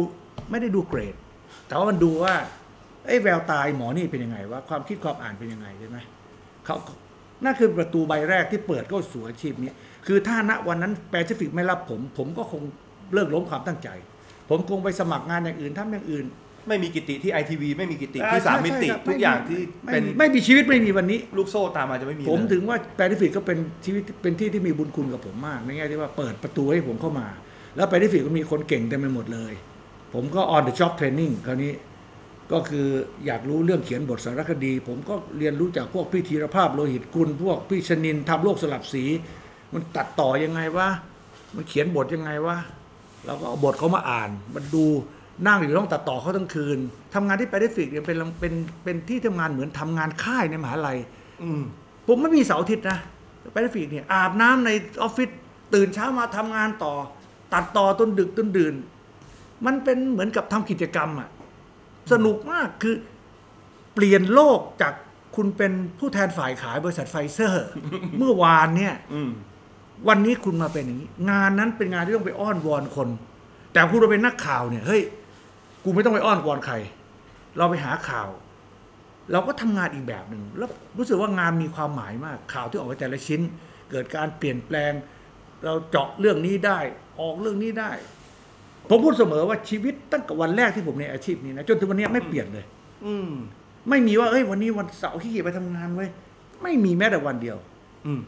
[0.51, 1.15] ไม่ได้ดูเกรด
[1.67, 2.33] แต่ว่ามันดูว่า
[3.07, 5.97] ไอ้แววตายหมอนี่เป็นยังไงว่าความคิดความอ่านเป็นยังไงใช่ไหม
[6.65, 6.75] เขา
[7.43, 9.71] นั่นคือประตูใบแรกที่เปิดเข้าสู่อาชีพนี้
[10.07, 12.61] คือถ้าณวันนั้นแปซิฟิกไม่รับผม ผมก็คง
[13.13, 13.89] เลิกล้มความตั้งใจ
[14.49, 16.25] ผมคงไปสมัครงานอย่างอื่นทำอย่างอื่น
[16.67, 27.27] ไม่มีกิตติที่ไอทีวีไม่มีกิตติอ่าที่สามใช่มิติใช่ครับทุกอย่างที่ไม่เป็นมีไม่มีชีวิตไม่มีวันนี้ ลูกโซ่ตามมาจะไม่มี ผมเลยถึงว่าแปซิฟิกก็เป็นชีวิตเป็นที่ที่มีบุญคุณกับผมมากในแง่ที่ว่าเปิดประตูให้ผมเข้ามา
[27.75, 29.53] แล้วแปซิฟิกก็มีคนเก่งเต็มไปหมดเลย
[30.13, 31.73] ผมก็ on the job training คราวนี้
[32.51, 32.87] ก็คือ
[33.25, 39.03] อยากรู้เรื่องเขียนบทสารคดี ผมก็เรียนรู้จากพวกพี่ธีรภาพโลหิตกุลพวกพี่ชนินทำโลกสลับสี
[39.73, 40.89] มันตัดต่อยังไงวะ
[41.55, 42.57] มันเขียนบทยังไงวะ
[43.25, 44.85] เราก็เอาบทเขามาอ่านมันดู
[45.47, 46.79] นั่งอยู่ต้องตัดต่อเขาทั้งคืน
[47.13, 50.97] ทำงานที่แปซิฟิกเนี่ยเป็นเป็นเป็นที่ทำงานเหมือนทำงานค่ายในมหาลัย
[51.43, 51.61] อืม
[52.07, 52.97] ผมไม่มีเสาร์อาทิตย์นะ
[53.53, 54.69] แปซิฟิกเนี่ยอาบน้ำใน
[55.01, 55.29] ออฟฟิศ
[55.73, 56.93] ตื่นเช้ามาทำงานต่อ
[57.53, 58.75] ตัดต่อต้นดึกต้นดื่น
[59.65, 61.29] มันเป็นเหมือนกับทำกิจกรรมอะ
[62.11, 62.95] สนุกมากคือ
[63.93, 64.93] เปลี่ยนโลกจาก
[65.35, 67.67] คุณเป็นผู้แทนฝ่ายขายบริษัทไฟเซอร์
[68.17, 69.29] เมื่อวานเนี่ยอืม
[70.07, 73.09] วันนี้คุณมาเป็นอย่างนี้ งานนั้นเป็นงานที่ต้องไปอ้อนวอนคน
[73.73, 75.01] แต่คุณเราเป็นนักข่าวเนี่ยเฮ้ย
[75.83, 76.75] กูไม่ต้องไปอ้อนวอนใคร
[77.57, 78.29] เราไปหาข่าว
[79.31, 83.41] เราก็ทำงานอีกแบบหนึ่งแล้วรู้สึกว่างานมีความหมายมาก ข่าวที่ออกไปแต่ละชิ้น
[83.91, 84.91] เกิดการเปลี่ยนแปลง
[85.65, 86.79] เราเจาะเรื่องนี้ได้
[87.21, 87.91] ออกเรื่องนี้ได้
[88.89, 92.65] ผมพูดเสมอว่าชีวิตตั้งแต่วันแรกที่ผมในอาชีพนี้นะจนถึงวันนี้ไม่เปลี่ยนเลย
[93.05, 93.29] อืม
[93.89, 96.09] ไม่มีว่าเอ้ยวันนี้วันเสาร์ขี้เกียจไปทำงานเว้ย
[96.63, 97.57] ไม่มีแม้แต่วันเดียว
[98.05, 98.21] อืม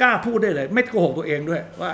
[0.00, 1.90] กล้าพูดได้เลย ไม่โกหกตัวเองด้วยว่า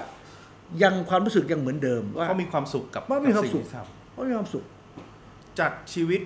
[0.83, 3.79] ยังความรู้สึกยังเหมือนเดิมว่าเขามีความสุขกับว่ามีความกับสุขที่ท
[4.13, 4.78] เพราะมีความสุข
[5.61, 6.21] จากชีวิต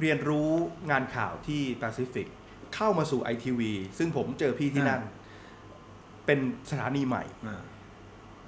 [0.00, 0.50] เรียนรู้
[0.90, 2.26] งานข่าวที่แปซิฟิก
[2.74, 5.00] เข้ามาสู่ไอทีวีซึ่งผมเจอพี่ที่นั่น
[6.26, 6.38] เป็น
[6.70, 7.24] สถานีใหม่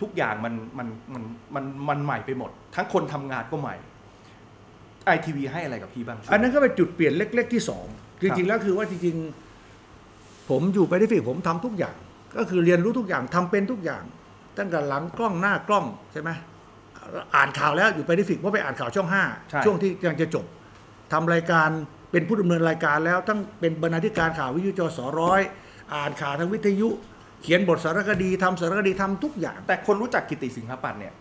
[0.00, 1.22] ทุกอย่างมันมันมัน
[1.54, 3.76] มันมันใหม่ไปหมด ทั้งคนทำงานก็ใหม่
[5.06, 7.86] ไอทีวีให้อะไรกับพี่บ้าง อันนั้นก็เป็นจุดเปลี่ยนเล็ก ๆ ที่สอง
[8.20, 11.96] จริงๆแล้วคือว่าจริงๆ ผมอยู่แปซิฟิกผมทำทุกอย่าง
[12.36, 14.02] ก็คือเรียนรู้ทุกอย่างทำเป็นทุกอย่าง
[14.58, 16.30] ตั้งแต่หลังกล้องหน้ากล้องใช่ไหม
[17.36, 20.44] อ่านข่าวแล้วอยู่แปซิฟิกเพราะไปอ่านข่าวช่องห้าใช่ ช่วงที่ยังจะจบ
[21.12, 21.68] ทำรายการ
[22.12, 25.40] เป็นผู้ดำเนินรายการแล้วทั้งเป็นบรรณาธิการข่าววิทยุจสร้อย
[25.94, 26.88] อ่านข่าวทางวิทยุ
[27.42, 31.12] เขียนบทสารคดีทำสารคดีทำทุกอย่าง แต่คนรู้จักกิตติสิงหาปัดเนี่ย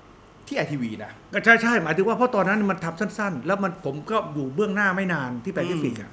[0.47, 6.11] ที่ไอทีวีนะ ก็ใช่ใช่หมายถึงว่าเพราะตอนนั้นมันทำสั้น ๆ แล้วมันผมก็อยู่เบื้องหน้าไม่นานที่แปซิฟิกอะ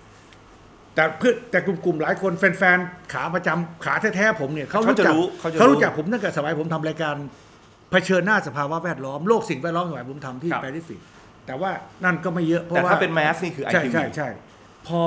[0.95, 7.15] แต่เพื่อนแต่กลุ่มๆหลายคนแฟนๆขาประจำขาแท้ๆผมเนี่ยเขาเขาจะจักรู้เขาจะรู้ เขารู้จักผมตั้งแต่สมัยผมทำรายการ
[7.93, 11.01] เผชิญหน้าสภาวะแวดล้อมโลกสิ่งแวดล้อมสมัยผมทำที่ครับ แปซิฟิก
[11.47, 11.71] แต่ว่า
[12.05, 14.29] นั่นก็ไม่เยอะเพราะแต่ว่า ถ้าเป็น mass นี่คือไอใช่ทีวี ใช่ใช่
[14.89, 15.01] พอ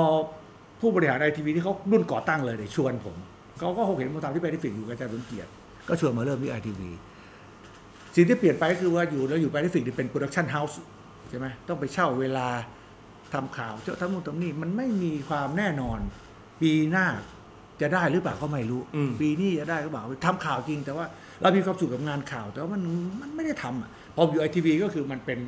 [0.80, 3.16] ผู้บริหารไอทีวีที่เขารุ่นก่อตั้งเลยเนี่ยชวนผม
[3.58, 5.50] เขาก็คงเห็นผมทำที่แปซิฟิกอยู่กับอาจารย์สมเกียรติ
[5.88, 6.90] ก็ชวนมาเริ่มที่ไอทีวี
[8.16, 10.80] สิ่งที่เปลี่ยนไปก็คือว่าอยู่แล้วอยู่แปซิฟิกนี่เป็น production house
[11.28, 12.48] ใช่ไหมต้องไปเช่าเวลา
[13.34, 15.98] ทำข่าวเช้าทำนู่นทำนี่มันไม่มีความแน่นอน
[16.60, 17.06] ปีหน้า
[17.80, 21.06] จะได้หรือเปล่าก็ไม่รู้ อืม ปีนี้จะได้หรือเปล่าทำข่าวจริง แต่ว่า
[21.40, 22.82] เรามีความสุขกับงานข่าว แต่ว่ามัน
[23.20, 25.38] มันไม่ได้ทำอะพออยู่ไอทีวีก็คือมันเป็น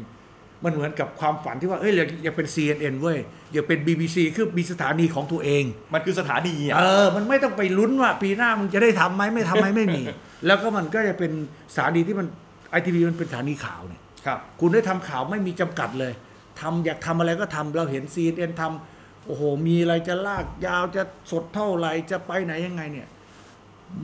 [0.64, 3.18] มันเหมือนกับความฝันที่ว่าเอ้ยอยากอยากเป็น CNN เว้ย
[3.52, 10.02] อยากเป็น BBC คือมีสถานีของตัวเอง มันคือสถานีอะเออ มันไม่ต้องไปลุ้นว่า ปีหน้ามึงจะได้ทำไหมไม่ทำไหมไม่มี
[10.46, 11.32] แล้วก็มันก็จะเป็น
[11.74, 12.26] สถานีที่มัน
[12.70, 16.12] ไอทีวีมันเป็นสถานีข่าวเนี่ยครับคุณได้ทำข่าวไม่มีจำกัดเลย
[16.60, 23.08] ทำอยากทำอะไรก็ทำเราเห็น CNN ทำโอ้โห มีอะไรจะลากยาวจะสดเท่าไหร่จะไปไหนยังไงเนี่ย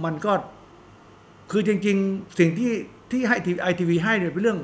[0.05, 0.33] มันก็
[1.50, 2.72] คือจริง ๆ สิ่งที่
[3.11, 4.61] ที่ให้ไอทีวีให้เนี่ยเป็นเรื่อง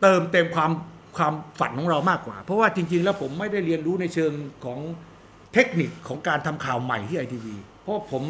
[0.00, 0.70] เติมเต็มความ
[1.16, 4.32] ความฝันของเรามากกว่า เพราะว่าจริง ๆ แล้วผมไม่ได้เรียนรู้ในเชิง
[4.64, 4.78] ของ
[5.54, 8.22] เทคนิคของการทำข่าวใหม่ที่ไอทีวีเพราะผม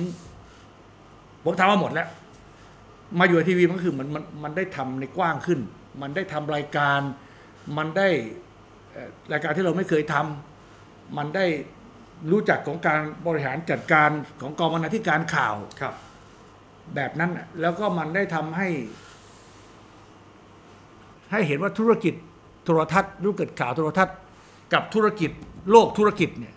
[1.44, 2.08] ผมทำมาหมดแล้ว
[3.18, 5.60] มาอยู่ไอทีวีมันก็คือมันมันมันได้ทำในกว้างขึ้น
[6.02, 7.00] มันได้ทำรายการ
[7.76, 8.08] มันได้
[9.32, 11.46] รายการที่เราไม่เคยทำมันได้
[12.30, 14.10] รู้จักของการบริหารจัดการ
[14.40, 15.94] ของกองบรรณาธิการข่าวครับ
[16.94, 18.68] แบบนั้นน่ะแล้วก็มันได้ทำให้
[21.30, 22.14] ให้เห็นว่าธุรกิจ
[22.64, 24.16] โทรทัศน์ธุรกิจข่าวโทรทัศน์
[24.72, 25.30] กับธุรกิจ
[25.70, 26.54] โลกธุรกิจเนี่ย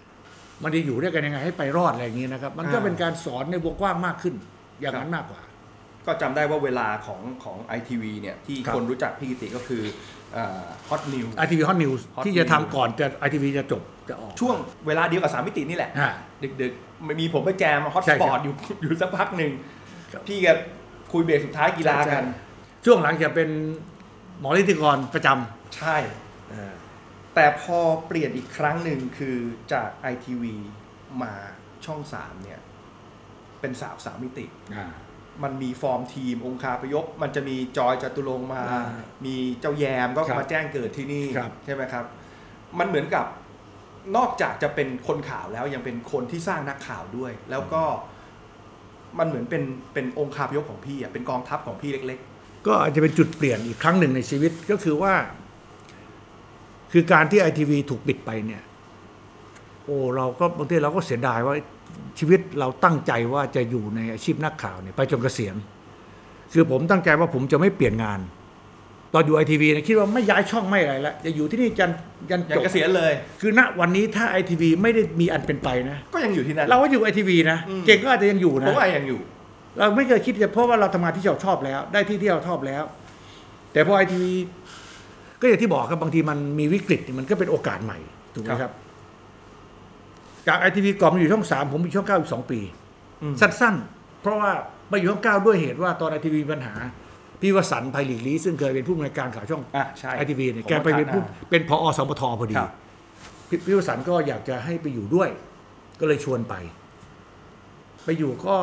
[0.63, 4.35] มันจะอยู่ด้วยกันยังไงให้ไปรอดอะไรอย่างนี้นะครับ มันก็อ่าเป็นการสอนในวงกว้างมากขึ้น
[4.81, 5.41] อย่างนั้นมากกว่า
[6.05, 9.81] ก็จำได้ว่าเวลาของของไอทีวีเนี่ย ที่ครับ คนรู้จักพี่กิติก็คือ
[10.89, 14.55] ฮอตนิว ไอทีวีฮอตนิวส์ Hot ที่จะ News ทำก่อนจะไอทีวีจะจบจะออกช่วง
[14.87, 16.11] เวลาเดียวกับสามมิตินี่แหละ อ่า
[16.61, 19.82] ดึกๆไม่มีผมไปแจมฮอตใช่สครับปอร์ตอยู่อยู่สักพักหนึ่งครับ
[20.27, 20.57] พี่กับ
[21.11, 22.23] คุยเบรกสุดท้ายกีฬากัน
[22.85, 23.49] ช่วงหลังจะเป็น
[24.39, 25.27] หมอนิติกรประจ
[25.77, 29.37] ใช่ำแต่พอเปลี่ยนอีกครั้งหนึ่งคือ
[29.73, 30.55] จากไอทีวี
[31.21, 31.33] มา
[31.85, 32.59] ช่องสามเนี่ย
[33.61, 34.45] เป็นสาวสามมิติ
[34.75, 34.91] อ่า
[35.43, 38.83] มันมีฟอร์มทีมองคาพยพ มันจะมีจอยจตุรงค์มาอ่า
[39.25, 42.05] มีเจ้าแยมก็ครับมาแจ้งเกิดที่นี่ครับใช่ไหมครับ
[42.79, 43.25] มันเหมือนกับ
[44.17, 47.83] นอกจากจะเป็นคนข่าวแล้วยังเป็นคนที่สร้างนักข่าวด้วย แล้วก็
[49.19, 55.13] มันเหมือนเป็นเป็นองค์คาพยพของพี่อะเป็นกองทัพของพี่เล็ก ๆ ก็อาจจะเป็นจุดเปลี่ยนอีกครั้งหนึ่งในชีวิตก็คือว่า
[56.91, 58.63] คือการที่ไอทีวีถูกปิดไปเนี่ย
[59.85, 61.55] โอ้เราก็บางทีเราก็เสียดายว่า
[62.19, 65.55] ชีวิตเราตั้งใจว่าจะอยู่ในอาชีพนักข่าวเนี่ยไปจนเกษียณ
[66.53, 68.19] คือผมตั้งใจว่าผมจะไม่เปลี่ยนงาน
[69.13, 71.91] ตอนอยู่ไอทีวีเนี่ยคิดว่าไม่ย้ายช่องไม่อะไรแล้วจะอยู่ที่นี่ยัน
[72.29, 79.19] ยันๆอย่าจงบเกษียณเลย คือณวันนี้ถ้าไอทีวีไม่ได้มีอันเป็นไปนะ ก็ยังอยู่ที่นั่น เราก็อยู่ไอทีวีนะ อืม เก่งก็อาจจะยังอยู่ผนะมว่ายังอยู่
[79.77, 82.83] เราไม่เคยคิดจะเพราะว่าเราทำงานที่เราชอบแล้ว ได้ที่ที่เราชอบแล้ว
[83.73, 84.33] แต่พอไอทีวี
[85.41, 87.99] ก็อย่างที่บอกครับบางทีมันมีวิกฤตเนี่ยมันก็เป็นโอกาสใหม่
[88.33, 88.73] ถูกไหมคครัรับบ
[90.47, 92.59] จากไอทีวีก่อนมาอยู่ช่องสามผมอยู่ช่องเก้าอีกสองปี
[93.21, 94.51] อืม สั้นๆ เพราะว่า
[94.91, 96.73] มาอยู่ช่องเก้าด้วยเหตุว่าตอนไอทีวีมีปัญหา
[97.43, 102.71] พี่วสันต์ไพลิกลีซึ่งเคยเป็นผู้อำนวยการข่าวช่องอะใช่ไอทีวีเนี่ยผมแกไปเป็นผู้อ่าเป็นพอสปทพอดีครับ
[103.49, 105.29] พี่พี่วสันต์ก็อยากจะให้ไปอยู่ด้วย
[105.99, 106.55] ก็เลยชวนไป
[108.05, 108.55] ไปอยู่ก็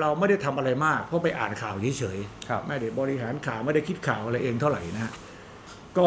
[0.00, 5.12] เราไม่ได้ทำอะไรมากเพราะไปอ่านข่าวเฉยครับ ๆไม่ได้บริหารข่าวไม่ได้คิดข่าวอะไรเองเท่าไหร่นะฮะ
[5.98, 6.06] ก็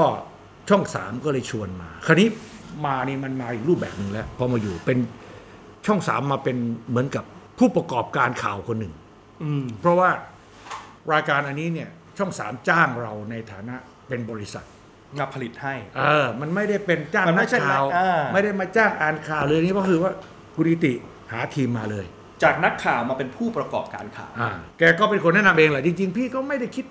[0.70, 2.28] ช่องสามก็เลยชวนมา คราวนี้
[2.86, 4.98] มานี่มันมาอีกรูปแบบหนึ่งแล้วพอมาอยู่เป็น
[5.86, 6.58] ช่องสามมาเป็น
[6.90, 7.24] เหมือนกับ
[7.60, 8.94] ผู้ประกอบการข่าวคนหนึ่ง
[9.44, 10.10] อืม เพราะว่า
[11.14, 11.90] รายการอันนี้เนี่ย
[12.22, 13.76] ช่องสามจ้างเราในฐานะ
[14.08, 14.66] เป็นบริษัท
[15.20, 20.12] มาผลิตให้ เออ มันไม่ได้เป็นจ้างมันไม่นักใช่ข่าว อ่า ไม่ได้มาจ้างอ่านข่าวเลยนี่ก็คือว่า
[20.56, 20.94] กุริติ
[21.32, 22.06] หาทีมมาเลย
[22.44, 26.86] จากนักข่าวมาเป็นผู้ประกอบการข่าว อ่า แกก็เป็นคนแนะนำเองแหละจริง ๆ พี่ก็ไม่ได้คิด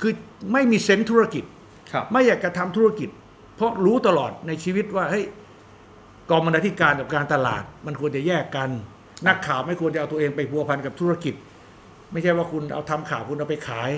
[0.00, 0.12] คือ
[0.52, 1.44] ไม่มีเซนส์ธุรกิจ
[1.92, 3.08] ครับ ไม่อยากจะทำธุรกิจ
[3.56, 5.24] เพราะรู้ตลอดในชีวิตว่าเฮ้ย
[6.30, 8.70] กองบรรณาธิการกับการตลาด มันควรจะแยกกัน
[9.26, 11.34] นักข่าวไม่ควรจะเอาตัวเองไปพัวพันกับธุรกิจ
[12.12, 13.90] ไม่ใช่ว่าคุณเอาทำข่าวคุณเอาไปขาย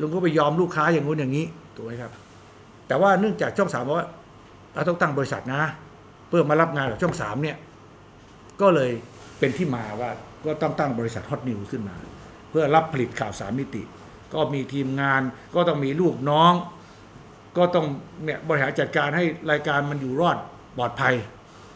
[0.00, 2.10] ลุงก็ไปยอมลูกค้าอย่างงู้นอย่างนี้ถูกไหมครับ
[2.88, 4.08] แต่ว่าเนื่องจากช่องสามบอกว่า
[4.74, 5.62] เราต้องตั้งบริษัทนะ
[6.28, 7.56] เพื่อมารับงานกับช่องสามเนี่ย
[8.60, 8.90] ก็เลย
[9.38, 10.10] เป็นที่มาว่า
[10.44, 11.96] ก็ต้องตั้งบริษัทฮอตนิวขึ้นมา
[12.50, 13.82] เพื่อรับผลิตข่าวสามมิติ
[14.34, 15.22] ก็มีทีมงาน
[15.54, 16.52] ก็ต้องมีลูกน้อง
[17.56, 17.86] ก็ต้อง
[18.24, 20.36] เนี่ยบริหารจัดการให้รายการมันอยู่รอด
[20.76, 21.14] ปลอดภัย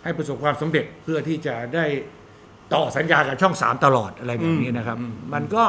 [0.04, 1.84] ให้ประสบความสำเร็จเพื่อที่จะได้
[2.74, 5.64] ต่อสัญญากับช่องสามตลอดอะไรแบบนี้นะครับอืมมันก็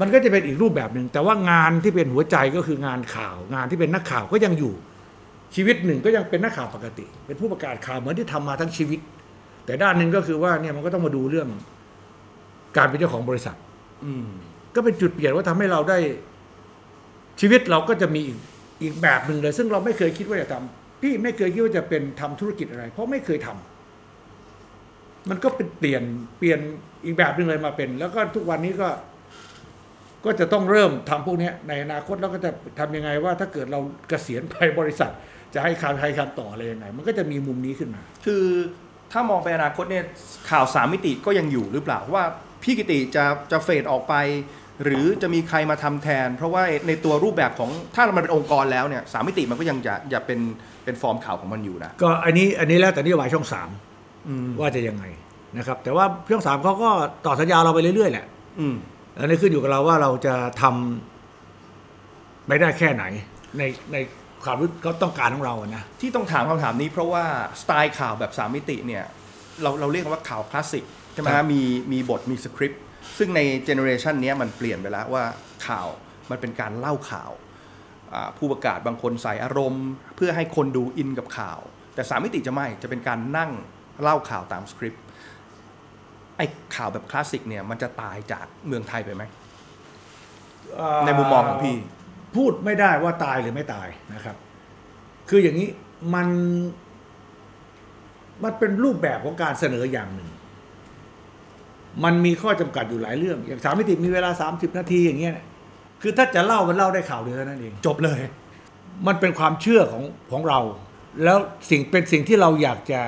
[0.00, 4.72] มันก็จะเป็นอีกรูปแบบหนึ่งแต่ว่างานที่เป็นหัวใจก็คืองานข่าว งานที่เป็นนักข่าวก็ยังอยู่
[5.54, 9.00] ชีวิตหนึ่งก็ยังเป็นนักข่าวปกติ เป็นผู้ประกาศข่าวเหมือนที่ทำมาทั้งชีวิต
[9.66, 11.48] แต่ด้านหนึ่งก็คือว่าเนี่ยมันก็ต้องมาดูเรื่อง
[12.76, 13.56] การเป็นเจ้าของบริษัท
[14.04, 14.26] อืม
[14.74, 15.98] ก็เป็นจุดเปลี่ยนว่าทำให้เราได้
[17.40, 18.38] ชีวิตเราก็จะมีอีก
[18.82, 26.02] อีกแบบหนึ่งเลย ซึ่งเราไม่เคยคิดว่าจะทำพี่ไม่เคยคิดว่าจะเป็นทำธุรกิจอะไร เพราะไม่เคยทำมันก็เป็นเปลี่ยน
[26.38, 26.58] เปลี่ยน
[27.04, 28.88] อีกแบบหนึ่งเลยมาเป็น แล้วก็ทุกวันนี้ก็
[30.24, 35.10] ก็จะต้องเริ่มทำพวกเนี้ยในอนาคตแล้วก็จะทำยังไงว่าถ้าเกิดเราเกษียณไปบริษัท
[35.54, 38.44] จะให้ใครใครคันต่ออะไรยังไง มันก็จะมีมุมนี้ขึ้นมา คือ
[39.12, 40.04] ถ้ามองไปอนาคตเนี่ย
[40.50, 42.24] ข่าวสามมิติก็ยังอยู่หรือเปล่าว่า
[42.62, 44.14] พี่กิติจะจะเฟดออกไป
[44.84, 50.40] หรือจะมีใครมาทำแทน เพราะว่าในตัวรูปแบบของถ้ามันเป็นองค์กรแล้วเนี่ยสามมิติมันก็ยังจะอย่าเป็น
[50.84, 53.68] เป็นฟอร์มข่าวของมันอยู่นะก็อันนี้อันนี้แล้วแต่นโยบายช่องสาม
[54.28, 55.04] อืมว่าจะยังไง
[55.58, 56.90] นะครับแต่ว่าช่องสามเขาก็
[57.26, 58.26] ต่อสัญญาเราไปเรื่อยๆแหละ
[59.14, 63.04] อืมอันนี้ขึ้นอยู่กับเราว่าเราจะทำไปได้แค่ไหน
[63.58, 63.96] ในใน
[64.44, 67.24] ความรู้เขาต้องการของเราอะนะที่ต้องถามคำถามนี้เพราะว่า
[67.60, 69.04] สไตล์ข่าวแบบสามมิติเนี่ย
[69.62, 72.82] เราเราเรียกว่าข่าวคลาสสิกใช่ไหมครับฮะมีมีบทมีสคริปต์
[73.18, 75.24] ซึ่งใน generation นี้มันเปลี่ยนไปแล้วว่า
[75.66, 75.88] ข่าว
[76.30, 77.30] มันเป็นการเล่าข่าว
[78.14, 81.58] อ่าผู้ประกาศบางคนใส่อารมณ์ เพื่อให้คนดู in กับข่าว
[81.94, 83.50] แต่สามมิติจะไม่จะเป็นการนั่ง
[84.02, 89.22] เล่าข่าวตามสคริปต์ไอ้ข่าวแบบคลาสสิกเนี่ยมันจะตายจากเมืองไทยไปไหม
[91.04, 91.76] ในมุมมองของพี่
[92.36, 94.36] พูดไม่ได้ว่าตายหรือไม่ตายนะครับ
[95.28, 95.68] คืออย่างนี้
[96.14, 96.28] มัน
[98.44, 100.28] มันเป็นรูปแบบของการเสนออย่างหนึ่ง
[102.04, 105.46] มันมีข้อจำกัดอยู่หลายเรื่อง อย่างสามมิติมีเวลาสามสิบนาทีอย่างเงี้ยเนี่ย
[106.02, 108.20] คือถ้าจะเล่ามันเล่าได้ข่าวเดียวเท่านั้นเองจบเลย
[109.06, 110.60] มันเป็นความเชื่อของของเรา
[111.24, 111.38] แล้ว
[111.70, 113.00] สิ่งเป็นสิ่งที่เราอยากจะ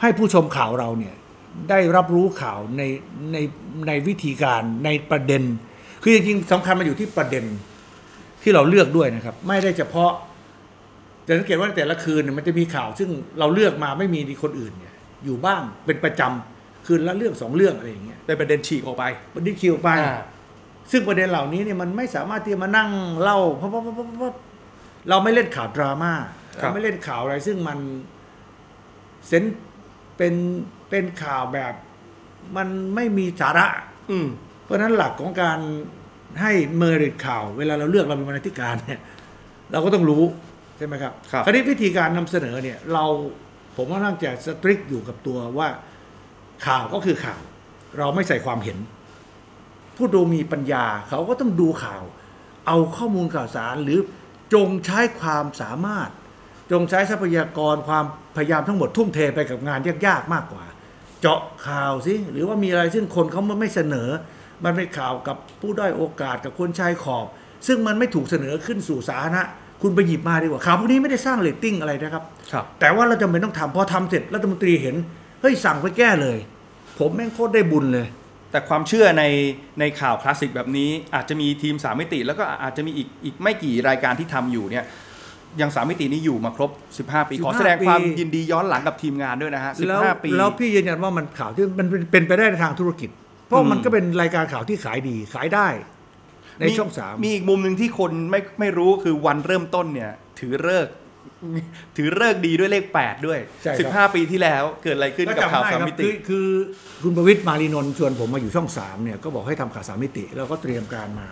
[0.00, 1.14] ให้ผู้ชมข่าวเราเนี่ย
[1.70, 2.82] ได้รับรู้ข่าวใน
[3.32, 3.36] ใน
[3.86, 5.42] ในวิธีการในประเด็น
[6.02, 7.44] คือจริงๆสำคัญมันอยู่ที่ประเด็น
[8.42, 10.12] ที่เราเลือกด้วยนะครับ ไม่ได้เฉพาะ
[11.26, 13.08] จะสังเกตว่าแต่ละคืนเนี่ยมันจะมีข่าว ซึ่ง
[13.38, 20.18] เราเลือกมาไม่มีคนอื่นเนี่ยอยู่บ้างเป็นประจำคืนละเรื่องสองเรื่องอะไรอย่างเงี้ยได้ประเด็นฉีกออกไปวันนี้คิวไปอ่า
[20.90, 22.90] ซึ่งประเด็นเหล่านี้เนี่ยมันไม่สามารถที่จะมานั่ง
[23.22, 24.34] เล่าเพราะเพราะเพราะเพราะเพราะ
[25.08, 26.12] เราไม่เล่นข่าวดราม่า
[26.60, 27.78] ครับเราไม่เล่นข่าวอะไร ซึ่งมัน
[29.26, 29.44] เซน
[30.16, 30.34] เป็น
[30.90, 31.74] เป็นข่าวแบบ
[32.56, 33.66] มันไม่มีสาระ
[34.10, 34.26] อืม
[34.64, 35.58] เพราะฉะนั้นหลักของการ
[36.40, 39.00] ให้เมอริตข่าว เวลาเราเลือกเราเป็นบรรณาธิการเนี่ย
[39.72, 40.24] เราก็ต้องรู้
[40.76, 43.04] ใช่ไหมครับครับคราวนี้วิธีการนำเสนอเนี่ย เรา
[43.76, 45.68] ผมว่านั่งจะสตริกอยู่กับตัวว่า
[46.66, 47.40] ข่าวก็คือข่าว
[47.98, 48.78] เราไม่ใส่ความเห็น
[49.96, 52.02] ผู้ดูมีปัญญาเขาก็ต้องดูข่าว
[52.66, 53.98] เอาข้อมูลข่าวสารหรือ
[54.54, 56.10] จงใช้ความสามารถ
[56.72, 58.04] จงใช้ทรัพยากรความ
[58.36, 60.64] พยายามทั้งหมดทุ่มเทไปกับงานยากๆมากกว่า
[61.20, 64.08] เจาะข่าวสิหรือว่ามีอะไรซึ่งคนเขาไม่เสนอ
[64.64, 67.26] มันเป็นข่าวกับผู้ด้อยโอกาสกับคนชายขอบ
[67.66, 69.42] ซึ่งมันไม่ถูกเสนอขึ้นสู่สาธารณะ
[69.82, 74.96] คุณไปหยิบมาดีกว่าข่าวพวกนี้ไม่ได้สร้างเรตติ้งอะไรนะครับ ครับ แต่ว่าเราจำเป็นต้องทำพอทำเสร็จรัฐมนตรีเห็น
[75.40, 76.38] เฮ้ยสั่งไปแก้เลย
[76.98, 78.06] ผมแม่งโคตรได้บุญเลย
[78.50, 79.24] แต่ความเชื่อใน
[79.80, 84.84] ในข่าวคลาสสิกแบบนี้ อาจจะมีทีมสามมิติ แล้วก็อาจจะมีอีกอีกไม่กี่รายการที่ทำอยู่เนี่ย
[85.60, 86.70] ยังสามมิตินี้อยู่มาครบ
[87.08, 93.10] 15 ปี ขอ15แสดงความปียินดีย้อนหลังกับทีมงานด้วยนะฮะแล้ว15 ปี แล้วพี่ยืนยันว่ามันข่าวที่มันเป็นเป็นไปได้ในทางธุรกิจ
[93.46, 95.68] เพราะอืมมันก็เป็นรายการข่าวที่ขายดีขายได้
[96.60, 100.92] ในช่องสามมีอีกมุมหนึ่งที่คนไม่ไม่รู้คือวันเริ่มต้นเนี่ย ถือเลิกษ์
[101.96, 106.48] ถือเลิกษ์ดีด้วยเลข 8 ด้วยใช่ครับ15 ปีที่แล้วเกิดอะไรขึ้นกับข่าวจำได้สามครับมิติคือคือ
[107.02, 111.26] คุณประวิทย์ มาลีนนท์ชวนผมมาอยู่ช่องสามเนี่ยก็บอกให้ทำข่าวสามมิติ แล้วก็เตรียมการมา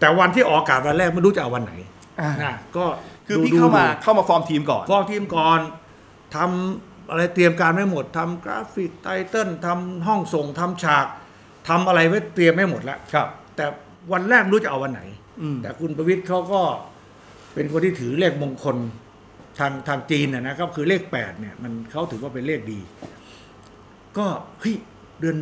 [0.00, 1.74] แต่วันที่ออกอากาศวันแรกไม่รู้จะเอาวันไหน
[2.20, 2.84] อ่านะก็
[3.26, 5.60] คือดูพี่ดูเข้ามาดูเข้ามาฟอร์มทีมก่อนฟอกทีมก่อน
[6.36, 11.06] ทำอะไรเตรียมการไว้หมดทำกราฟิก title ทำห้องส่งทำฉาก
[11.68, 13.64] ทำอะไรไว้เตรียมไม่หมดแล้วครับ แต่
[14.12, 15.02] วันแรกไม่รู้จะเอาวันไหน
[15.40, 16.62] อืมแต่คุณประวิทย์เขาก็
[17.54, 18.76] เป็นคนที่ถือเลขมงคล
[19.58, 22.80] ทางทางจีนนะนะครับ คือเลขแปดเนี่ย มันเขาถือว่าเป็นเลขดี
[24.18, 24.26] ก็
[24.60, 24.76] เฮ้ย
[25.20, 25.36] เดือน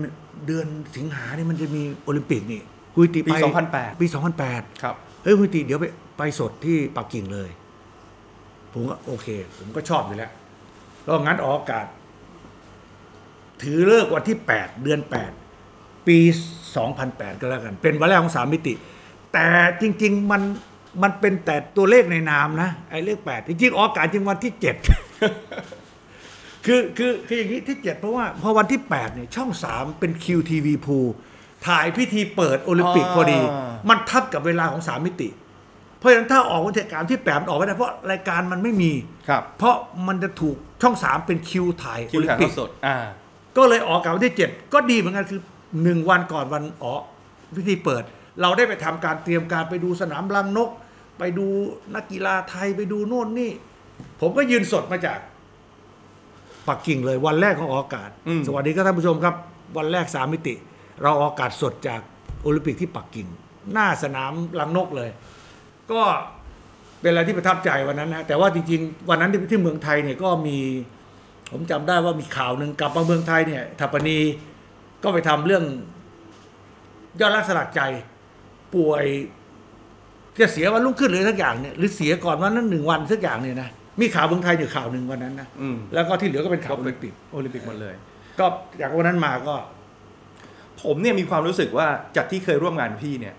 [0.46, 2.62] เดือนสิงหาเนี่ยมันจะมีโอลิมปิกนี่
[2.94, 3.38] คุยติปีไป
[3.68, 4.06] 2008 ปี
[4.44, 5.86] 2008 ครับ เฮ้ยคุณติเดี๋ยวไป
[6.18, 7.48] ไปสดที่ปักกิ่งเลย
[8.78, 10.30] ผมก็โอเค ผมก็ชอบอยู่แล้ว
[11.04, 11.86] แล้วงั้นออกอากาศ
[13.62, 15.00] ถือเลิกวันที่ 8 เดือน
[15.54, 16.18] 8 ปี
[16.78, 18.74] 2008 ก็แล้วกัน เป็นวันแรกของสามมิติ
[19.32, 19.46] แต่
[19.80, 20.42] จริง ๆ มัน
[21.02, 24.62] มันเป็นแต่ตัวเลขในนามนะไอ้เลข8จริงๆออกอากาศจริงวันที่7
[26.66, 30.98] คือคือคืออย่างนี้ที่7เพราะว่าพอวันที่8เนี่ยช่อง3เป็น QTV พู
[31.66, 35.28] ถ่ายพิธีเปิดโอลิมปิกพอดีอ่ามันทับกับเวลาของสามมิติ
[35.98, 38.92] เพราะฉะนั้นถ้าออกวันที่การที่แปดมันออกไม่ได้เพราะรายการมันไม่มี
[39.28, 39.76] ครับเพราะ
[40.07, 42.96] มันจะถูกช่องสามเป็นคิวถ่ายคิโอวลิมถ่ายปิทกอดสด อ่า
[43.57, 45.40] ก็เลยออกกับวันที่เจ็ดก็ดีเหมือนกันคือ
[45.82, 47.03] หนึ่งวันก่อนวันออก
[47.57, 48.03] พิธีเปิด
[48.40, 50.70] เราได้ไปทำการเตรียมการไปดูสนามรังนก
[51.18, 51.46] ไปดู
[51.94, 53.51] นักกีฬาไทยไปดูโน่นนี่
[54.20, 55.18] ผมก็ยืนสดมาจาก
[56.68, 59.34] ปักกิ่งเลยวันแรกของออกอากาศ อืม สวัสดีครับท่านผู้ชมครับ
[59.76, 60.55] วันแรกสามมิติ
[61.03, 62.01] เราออกอากาศสดจาก
[62.42, 63.26] โอลิมปิกที่ปักกิ่ง
[63.72, 65.11] หน้าสนามรังนกเลย
[65.93, 66.03] ก็
[67.01, 70.59] เป็นอะไรที่ประทับใจวันนั้นนะแต่ว่าจริงๆ วันนั้นที่ที่เมืองไทยเนี่ยก็มี
[71.53, 74.18] ผมจำได้ว่ามีข่าวหนึ่งกลับมาเมืองไทยเนี่ยทัปปนี
[75.03, 75.64] ก็ไปทำเรื่อง
[77.20, 77.80] ยอดรักสลักใจ
[78.74, 79.05] ป่วย
[80.41, 83.68] จะเสียวันรุ่งขึ้นหรือสักอย่างเนี่ยหรือเสียก่อนวันนั้นหนึ่งวันสักอย่างเนี่ยนะ
[84.01, 87.95] มีข่าวเมืองไทยอยู่ข่าวหนึ่งวันนั้นนะอืมแล้วก็ที่เหลือก็เป็นข่าวโอลิมปิกโอลิมปิกหมดเลย
[88.39, 88.47] ก็
[88.80, 89.55] จากวันนั้นมาก็
[90.82, 91.86] ผมเนี่ยมีความรู้สึกว่า
[92.16, 93.34] จากที่เคยร่วมงานพี่เนี่ย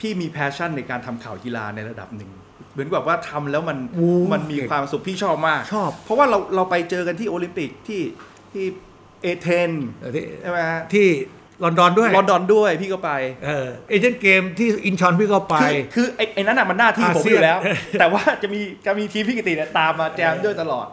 [0.00, 2.30] พี่มี passion ในการทำข่าวกีฬาในระดับหนึ่ง
[2.72, 8.02] เหมือนกับว่าทำแล้วมันโอ้มันมีความสุขพี่ชอบมากชอบ เพราะว่าเราเราไปเจอกันที่โอลิมปิกที่
[8.52, 8.64] ที่
[9.22, 9.70] เอเธนส์
[10.00, 11.08] เอ่อที่ใช่ไหมฮะที่
[11.64, 13.10] ลอนดอนด้วยลอนดอนด้วยพี่ก็ไป
[13.44, 17.58] เออเอเชียนเกมที่อินชอนพี่ก็ไป คือคือไอ้ไอ้นั้นอะมันหน้าที่ผมอาเซีอยนยู่แล้ว
[18.00, 20.86] แต่ว่าจะมีจะมีทีมพี่กิตติเนี่ยตามมาแจมด้วยตลอด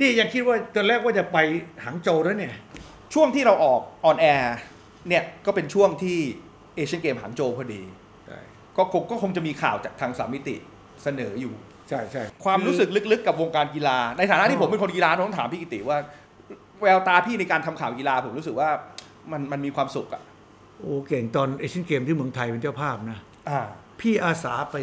[0.00, 1.38] นี่ยังคิดว่าตอนแรกว่าจะไป
[1.84, 2.54] หางโจวแล้วเนี่ย
[3.14, 4.56] ช่วงที่เราออก on air
[5.08, 6.18] เนี่ยก็เป็นช่วงที่
[6.74, 7.80] เอเชียนเกมหางโจวพอดี
[8.76, 10.56] ก็คงก็คงจะมีข่าวจากทางสามมิติ
[11.02, 11.52] เสนออยู่
[11.88, 15.98] ใช่ใช่ความรู้สึกลึกๆ กับวงการกีฬา ในฐานะที่ผมเป็นคนกีฬาต้องถามพี่กิติว่า
[16.82, 18.70] แววตาพี่ในการทำข่าวกีฬาผมรู้สึกว่า
[19.32, 20.22] มันมันมีความสุขอะ
[20.78, 23.18] โอ้เก่งตอนเอเชียนเกมที่เมืองไทยเป็นเจ้าภาพนะ
[23.48, 23.60] อ่า
[24.00, 24.76] พี่อาสาไป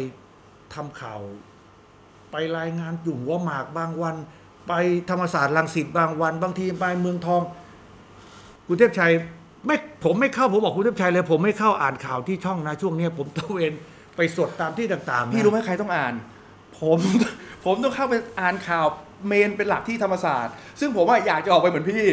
[0.74, 1.20] ทำข่าว
[2.30, 4.16] ไปรายงานอยู่หัวหมากบางวัน
[4.68, 4.72] ไป
[5.10, 7.42] ธรรมศาสตร์รังสิตบางวัน บางทีไปเมืองทอง
[8.66, 9.12] คุณเทพชัย
[9.66, 13.72] ไม่ผมไม่เข้าผมบอกคุณเทพชัยเลย ผมไม่เข้าอ่านข่าวที่ช่องนะช่วงเนี้ยผมตระเวน
[14.16, 16.14] ไปสดตามที่ต่างๆนะพี่รู้ไหมใครต้องอ่าน
[16.80, 16.98] ผม
[17.64, 18.86] ผมต้องเข้าไปอ่านข่าว
[19.26, 22.04] เมนเป็นหลักที่ธรรมศาสตร์ ซึ่งผมว่าอยากจะออกไปเหมือนพี่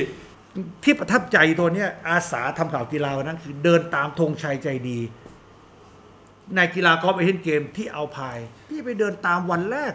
[0.83, 4.99] ที่ประทับใจตัวเนี้ยอาสาทำข่าวกีฬาวันนั้นคือเดินตามธงชัยใจดี
[6.55, 8.37] ในกีฬากอล์ฟเอเชียนเกมที่เอาพาย
[8.71, 9.93] พี่ไปเดินตามวันแรก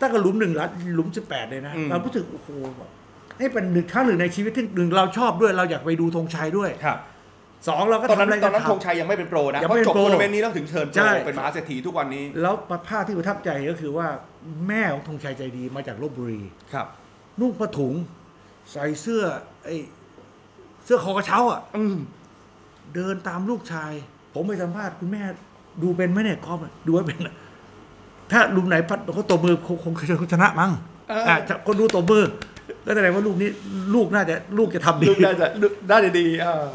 [0.00, 2.90] ตั้งแต่หลุมหนึ่งละหลุมสิบแปดเลยนะอืม เรารู้สึกโอ้โหแบบ
[3.38, 6.98] ให้เป็นหนึ่งครั้งหนึ่งในชีวิตที่หนึ่งเราชอบด้วยเราอยากไปดูธงชัยด้วยครับ
[7.68, 12.54] สองเราก็ตอนนั้นทำอะไรตอนนั้นกัธงชัยยังไม่เป็นโปรนะยังเพไม่ราะเป็นจบโปรทัวร์นาเมนต์นี้แล้วถึงเชิญโปใช่รเป็นมหาเศรษฐีทุกวันนี้ แล้ว
[12.88, 14.06] ภาพที่ประทับใจก็คือว่า
[14.68, 16.40] แม่ของธงชัยใจดีมาจากลบบุรี
[16.72, 16.86] ครับ
[17.40, 17.94] นุ่งผ้าถุง
[18.72, 19.22] ใส่เสื้อ
[19.64, 19.76] ไอ้
[20.84, 21.96] เสื้อคอกระเช้าอะอืม
[22.94, 23.92] เดินตามลูกชาย
[24.34, 25.22] ผมไปสัมภาษณ์คุณแม่
[25.82, 27.34] ดูเป็นไหมเนี่ยกอล์ฟอะดูว่าเป็นอะ
[28.32, 30.72] ถ้าลุมไหนพัดเขาตบมือคงคงคงชนะมั้ง
[31.08, 32.24] เอออ่อะถ้าคนดูตบมือ
[32.88, 33.50] ก็แสดงว่าลูกนี้
[33.94, 36.68] ลูกน่าจะลูกจะทำดี ลูกน่าจะลูกน่าจะดีอ่า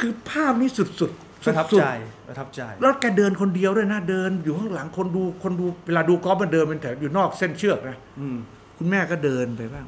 [0.00, 1.10] คือภาพนี้สุดๆสุด
[1.44, 1.88] ประทับสุดใจ
[2.28, 8.36] ประทับใจ แล้วแกเดินคนเดียวด้วยนะเดิน อยู่ข้างหลังคนดูคนดูเวลาดูกอล์ฟมันเดินเป็นแถวอยู่นอกเส้นเชือกนะอืม
[8.78, 9.86] คุณแม่ก็เดินไปบ้าง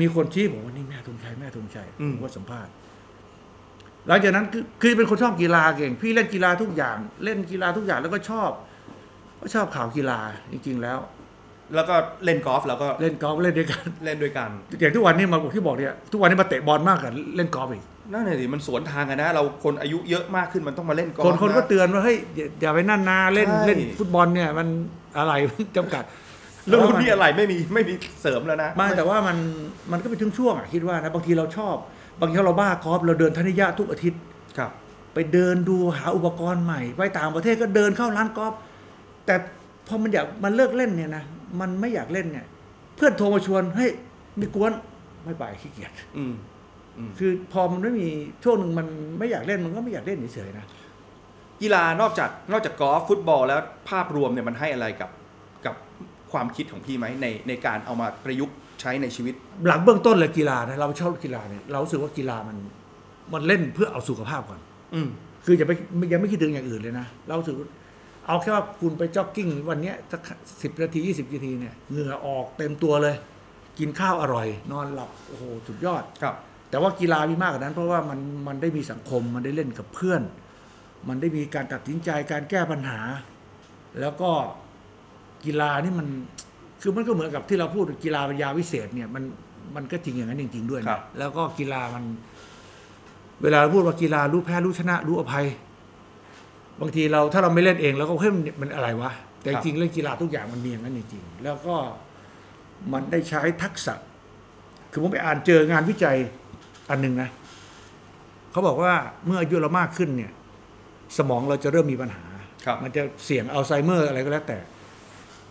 [0.00, 2.72] มีคนชี้ผมว่านี่แม่ธงชัยแม่ธงชัยอืม ผมก็สัมภาษณ์
[4.08, 8.50] หลังจากนั้นคือคือเป็นคนชอบกีฬาเก่ง พี่เล่นกีฬาทุกอย่าง เล่นกีฬาทุกอย่างแล้วก็ชอบ
[9.42, 10.18] ก็ชอบข่าวกีฬา
[10.52, 10.98] จริง ๆ แล้ว
[11.74, 11.94] แล้วก็
[12.24, 14.50] เล่นกอล์ฟแล้วก็เล่นกอล์ฟเล่นด้วยกันเล่นด้วยกัน
[14.80, 24.68] อย่างทุกวันนี้มาบอกที่บอกเนี่ยทุกวันนี้มาเตะบอลมากกว่าเล่นกอล์ฟอีกนั่นแหละสิมันสวนทางกันนะ เราคนอายุเยอะมากขึ้นมันต้องมาเล่นกอล์คฟนคนก็ะเตือนว่าเฮ้ยอย่าอย่าไปนั่นนาเล่นใช่เล่นฟุตบอลเนี่ยมัน
[25.18, 26.04] อะไรมันจำกัด
[26.68, 29.36] แล้วรุ่นนี้อะไรไม่มีไม่มีเสริมแล้วนะไมาแต่ว่ามัน
[29.92, 31.76] มันก็เป็นช่วงๆอะคิดว่านะบางทีเราชอบ
[32.20, 34.20] บางทีเราบ้ากอล์ฟเราเดินทันยะทุกอาทิตย์
[34.58, 34.70] ครับ
[35.14, 38.52] ไปเดินดูหาอุปกรณ์ใหม่ ไปต่างประเทศก็เดินเข้าร้านกอล์ฟ
[39.26, 39.34] แต่
[39.86, 41.24] พอมันอยากมันเลิกเล่นเนี่ยนะ
[41.60, 42.46] มันไม่อยากเล่นเนี่ย
[42.96, 43.90] เพื่อนโทรมาชวนเฮ้ย
[44.40, 44.72] มีกวน
[45.24, 46.34] ไม่ไปขี้เกียจอืม
[47.18, 48.08] คือพอมันไม่มี
[48.44, 48.86] ช่วงหนึ่งมัน
[49.18, 50.64] ไม่อยากเล่นมันก็ไม่อยากเล่นเฉยๆนะ
[51.62, 55.10] กีฬานอกจากนอกจากกอล์ฟฟุตบอลแล้วภาพรวมเนี่ยมันให้อะไรกับ
[55.66, 55.74] กับ
[56.32, 59.34] ความคิดของพี่ไหมในในการเอามาประยุกต์ใช้ในชีวิต
[59.68, 62.56] หลังเบื้องต้นเลยกีฬานะเราชอบกีฬาเนี่ยเรารู้สึกว่ากีฬามัน
[63.32, 64.60] มันเล่นเพื่อเอาสุขภาพก่อน
[64.94, 65.08] อืม
[65.44, 65.72] คืออย่าไป
[66.12, 67.66] ยังไม่คิดถึงอย่างอื่นเลยนะ เรารู้สึกว่า
[68.26, 70.22] เอาแค่ว่าคุณไปจ็อกกิ้งวันเนี้ยสัก
[70.62, 73.16] สิบนาทียี่สิบนาทีเนี่ยเหงื่อออกเต็มตัวเลย
[73.78, 76.34] กินข้าวอร่อย นอนหลับโอ้โหสุดยอดครับ
[76.70, 80.22] แต่ว่ากีฬามีมากกว่านั้น เพราะว่ามันมันได้มีสังคมมันได้เล่นกับเพื่อน
[81.08, 83.00] มันได้มีการตัดสินใจการแก้ปัญหา
[84.00, 84.30] แล้วก็
[85.44, 86.08] กีฬานี่มัน
[86.82, 89.24] คือมันก็เหมือนกับที่เราพูดกีฬาเป็นยาวิเศษเนี่ยมัน
[89.76, 92.04] มันก็จริงอย่างนั้นจริง ๆ ด้วยครันะบแล้วก็กีฬามัน
[93.42, 95.46] เวลาเราพูดว่ากีฬารู้แพ้รู้ชนะ รู้อภัย
[96.80, 99.10] บางทีเราถ้าเราไม่เล่นเองเราก็เฮ้ยมันมันอะไรวะ
[99.42, 101.76] แต่จริงๆเล่นกีฬาทุกอย่างมันมีอย่างนั้นจริงๆแล้วก็
[102.92, 103.94] มันได้ใช้ทักษะ
[104.90, 106.16] คือผมไปอ่านเจองานวิจัย
[106.90, 107.28] อันหนึ่งนะ
[108.50, 108.94] เขาบอกว่า
[109.26, 110.32] เมื่ออายุเรามากขึ้นเนี่ย
[111.18, 112.24] สมองเราจะเริ่มมีปัญหา
[112.66, 114.58] ครับมันจะเสี่ยงอัลไซเมอร์อะไรก็แล้วแต่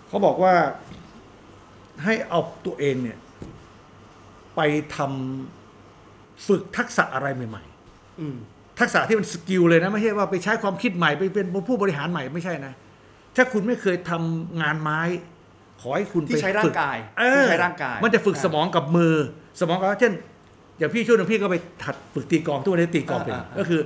[0.07, 0.53] เขาบอกว่า
[2.03, 3.17] ให้เอาตัวเองเนี่ย
[4.55, 4.61] ไป
[4.95, 7.63] ทำฝึกทักษะอะไรใหม่
[8.19, 12.73] อืมๆ ทักษะที่มัน skill เลยนะไม่ใช่ว่าไปใช้ความคิดใหม่ไปเป็นผู้บริหารใหม่ไม่ใช่นะ
[13.36, 14.99] ถ้าคุณไม่เคยทำงานไม้
[15.82, 19.15] ขอให้คุณที่ไปใช้ร่าฝึงกกายเอที่อใช้ร่างกาย มันจะฝึกอ่าสมองกับมือ
[19.59, 20.13] สมองกับเช่น
[20.78, 23.82] อย่างพี่ช่วงหนึงพี่ก็ไปหัดฝึกตีกลองทุกวันนี้ตีกลองเป็นอ่าอ่าก็คือ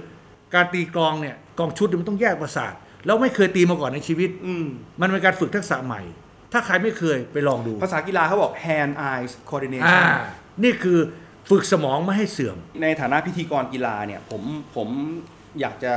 [0.54, 2.74] การตีกลองเนี่ยกลองชุดเนี่ยมันต้องแยกประสาท
[3.06, 4.68] แล้วไม่เคยตีมาก่อนในชีวิตอืม
[5.02, 6.02] มันเป็นการฝึกทักษะใหม่
[6.54, 10.04] ถ้าใครไม่เคยไปลองดู ภาษากีฬาเขาบอก hand eyes อ่า coordination
[10.64, 11.00] นี่คือ
[11.50, 14.44] ฝึกสมองไม่ให้เสื่อม ในฐานะพิธีกรกีฬาเนี่ยผม
[14.76, 14.90] ผม
[15.60, 15.94] อยากจะ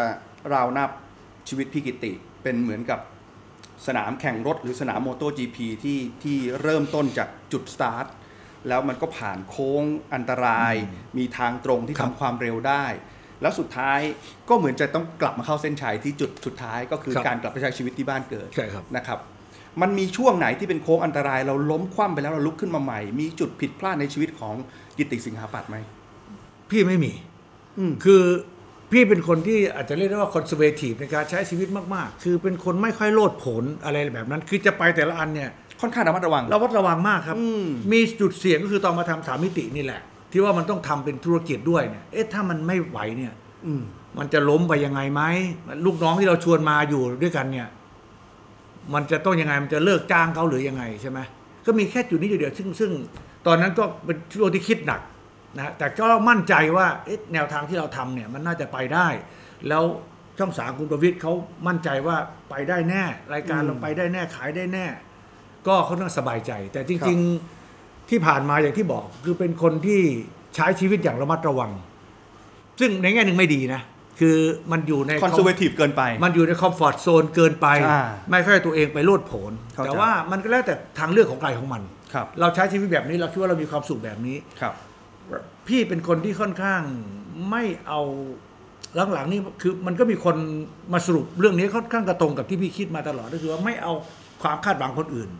[0.55, 0.91] ราวนับ
[1.49, 3.01] ชีวิตพี่กิติ เป็นเหมือนกับ
[3.87, 8.07] สนามแข่งรถหรือสนามโมโต GP ที่ที่เริ่มต้นจากจุดสตาร์ท
[8.69, 9.83] แล้วมันก็ผ่านโค้ง
[10.15, 10.75] อันตราย
[11.19, 12.85] มีทางตรงที่ครัทำบความเร็วได้
[13.43, 14.01] แล้วสุดท้าย
[14.49, 19.19] ก็เหมือนจะต้องกลับมาเข้าเส้นชัยที่จุดสุดท้ายก็คือครับการกลับไปใช้ชีวิตที่บ้านเกิดใช่ครับ นะครับ
[19.81, 24.55] มันมีช่วงไหนที่เป็นโค้งอันตราย เราล้มคว่ำไปแล้วเราลุกขึ้นมาใหม่ มีจุดผิดพลาดในชีวิตของ
[24.97, 25.77] กิติสิงหาปัตย์ไหม
[26.71, 27.13] พี่ไม่มี
[27.79, 28.23] อืม คือ
[28.93, 35.51] พี่เป็นคนที่อาจจะเรียกได้ว่าคอนเซอร์เวทีฟในการใช้ชีวิตมากๆ คือเป็นคนไม่ค่อยโลดโผนอะไรแบบนั้น คือจะไปแต่ละอันเนี่ย
[35.81, 40.01] ค่อนข้างระมัดระวัง เราวัดระวังมากครับ อืม มีจุดเสี่ยงก็คือตอนมาทำสามมิตินี่แหละ
[40.33, 43.33] ที่ว่ามันต้องทำเป็นธุรกิจด้วยเนี่ย เอ๊ะถ้ามันไม่ไหวเนี่ย
[43.67, 43.83] อืม
[44.19, 45.23] มันจะล้มไปยังไงไหม
[45.85, 47.69] ลูกน้องที่เราชวนมาอยู่ด้วยกันเนี่ย
[48.95, 51.19] มันจะต้องยังไงมันจะเลิกจ้างเขาหรือยังไงใช่ไหม
[51.67, 52.91] ก็มีแค่จุดนี้จุดเดียวซึ่งซึ่ง
[53.47, 55.01] ตอนนั้นก็เป็นช่วงที่คิดหนัก
[55.57, 59.09] นะแต่ก็มั่นใจว่าเอ๊ะแนวทางที่เราทำเนี่ยมันน่าจะไปได้
[59.69, 59.85] แล้ว
[60.39, 61.33] ช่องสามคุณประวิทย์เขา
[61.67, 62.17] มั่นใจว่า
[62.51, 63.05] ไปได้แน่
[63.35, 64.87] รายการเราไปได้แน่ขายได้แน่
[65.67, 67.19] ก็เขาต้องสบายใจ แต่จริง
[67.65, 70.01] ๆที่ผ่านมาอย่างที่บอก คือเป็นคนที่
[70.55, 71.71] ใช้ชีวิตอย่างระมัดระวัง
[72.81, 73.81] ซึ่งในแง่หนึ่งไม่ดีนะ
[74.21, 74.37] คือ
[74.73, 81.83] มันอยู่ใน conservative เกินไป มันอยู่ใน comfort zone เกินไปอ่าไม่ค่อยให้ตัวเองไปโลดโผนเข้าใจแต่ว่ามันก็แล้วแต่ทางเลือกของใครของมัน
[82.15, 84.75] ครับเราใช้ชีวิตแบบนี้เราคิดว่าเรามีความสุขแบบนี้ครับ
[85.69, 86.83] พี่เป็นคนที่ค่อนข้าง
[87.51, 88.01] ไม่เอา
[89.13, 90.37] หลังๆนี่คือมันก็มีคน
[90.93, 93.93] มาสรุปเรื่องนี้ค่อนข้างกระตรงกับที่พี่คิดมาตลอดก็คือว่าไม่เอา
[94.43, 95.31] ความคาดหวังคนอื่น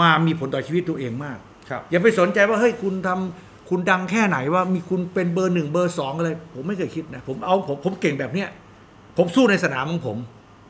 [0.00, 1.38] มามีผลต่อชีวิตตัวเองมาก
[1.70, 8.48] ครับอย่าไปสนใจว่าเฮ้ยคุณทำ คุณดังแค่ไหนว่ามีคุณเป็นเบอร์หนึ่งเบอร์สองอะไรผมไม่เคยคิดนะผมเอาผมผมเก่งแบบเนี้ย
[9.16, 10.16] ผมสู้ในสนามของผม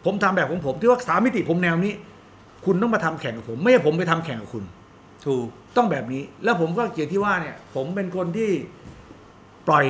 [0.04, 1.94] ผมทำแบบของผมที่ว่าสามมิติผมแนวนี้
[2.64, 4.64] คุณต้องมาทำแข่งกับผม ไม่ใช่ผมไปทำแข่งกับคุณ
[5.26, 8.50] ถูกต้องแบบนี้ แล้วผมก็เกียรติที่ว่าเนี่ย ผมเป็นคนที่
[9.68, 9.86] ปล่อย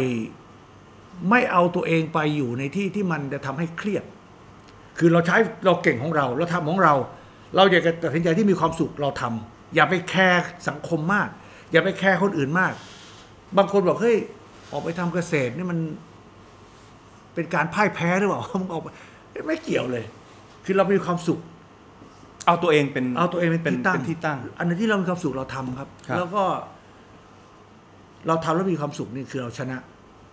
[1.31, 4.05] ไม่เอาตัวเองไปอยู่ในที่ที่มันจะทำให้เครียด
[4.99, 5.37] คือเราใช้
[5.67, 6.95] เราเก่งของเราเราทำของเรา
[7.57, 11.29] เราอยากจะตัดสินใจที่มีความสุขเราทำอย่าไปแคร์สังคมมาก
[11.73, 12.73] อย่าไปแคร์คนอื่นมาก
[13.57, 14.17] บางคนบอกเฮ้ย
[14.73, 15.79] ออกไปทำเกษตรนี่มัน
[17.35, 18.89] เป็นการพ่ายแพ้หรือเปล่ามึงออกไป
[19.47, 20.05] ไม่เกี่ยวเลย
[20.65, 21.41] คือเรามีความสุข
[22.47, 26.43] เอาตัวเองเป็นเอาตัวเองเป็นเป็นที่ตั้งเป็นที่ตั้ง อันนั้นที่เรามีความสุขเราทำครับครับ แล้วก็
[28.27, 29.77] เราทำแล้วมีความสุขนี่คือเราชนะ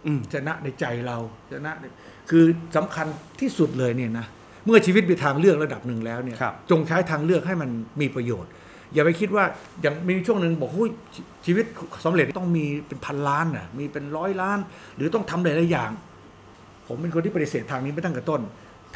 [0.05, 1.17] อืมชนะในใจเรา
[1.51, 1.85] ชนะใน
[2.29, 2.43] คือ
[2.75, 3.07] สำคัญ
[3.39, 4.25] ที่สุดเลยเนี่ยนะ
[4.65, 7.69] เมื่อชีวิตมีทางเลือกระดับหนึ่งแล้วเนี่ยครับจงใช้ทางเลือกให้มัน
[8.01, 8.51] มีประโยชน์
[8.93, 9.43] อย่าไปคิดว่า
[9.81, 11.65] อย่างมีช่วงหนึ่งบอกหุ้ยชีชีวิต
[12.05, 14.59] สำเร็จต้องมีเป็นพันล้านน่ะมีเป็นร้อยล้าน
[14.95, 15.91] หรือต้องทำหลายๆอย่าง
[16.87, 18.41] ผมเป็นคนที่ปฏิเสธทางนี้ไม่ตั้งแต่ต้น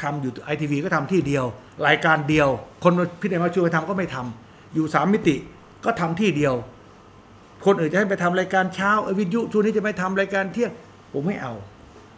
[0.02, 1.44] ทำอยู่ไอทีวีก็ทำที่เดียว
[1.86, 2.48] รายการเดียว
[2.84, 5.36] คนพี่เดมาช่วยไปทำก็ไม่ทำอยู่สามมิติ
[5.84, 6.54] ก็ทำที่เดียว
[7.64, 10.70] คนอื่นจะให้ไปทำรายการเช้าเอ้ยวิทยุช่วงนี้จะไปทำรายการเที่ยง
[11.12, 11.54] ผมไม่เอา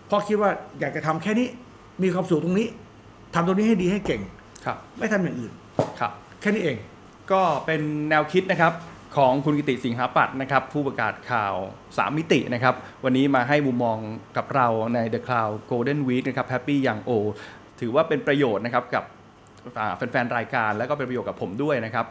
[0.06, 0.50] เพราะคิดว่า
[0.80, 1.48] อยากจะทำแค่นี้
[2.02, 2.68] มีความสุขตรงนี้
[3.34, 4.20] ทำตรงนี้ให้ดีให้เก่ง
[4.64, 5.52] ครับ ไม่ทำอย่างอื่น
[6.00, 6.10] ครับ
[6.40, 6.76] แค่นี้เอง
[7.32, 8.72] ก็เป็นแนวคิดนะครับ
[9.16, 11.54] ของคุณกิติสิงหาปัตย์นะครับ ผู้ประกาศข่าว
[11.86, 12.74] 3 มิตินะครับ
[13.04, 13.98] วันนี้มาให้มุมมอง
[14.36, 17.10] กับเราใน The Cloud Golden Week นะครับ Happy Young O
[17.80, 19.04] ถือว่าเป็นประโยชน์นะครับกับ
[19.78, 22.06] อ่าแฟนๆ รายการแล้วก็เป็นประโยชน์กับผมด้วยนะครับ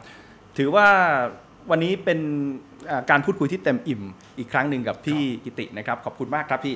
[0.58, 0.88] ถือว่า
[1.72, 2.20] วันนี้เป็น
[2.90, 4.02] อ่าการพูดคุยที่เต็มอิ่ม
[4.38, 6.76] อีกครั้งหนึ่งกับพี่กิตินะครับ ขอบคุณมากครับพี่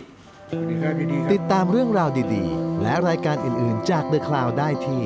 [0.50, 5.02] สวัสดีครับยินดีครับติดตามเรื่องราวดีๆ และรายการอื่นๆจาก The Cloud ได้ที่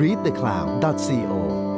[0.00, 1.69] readthecloud.co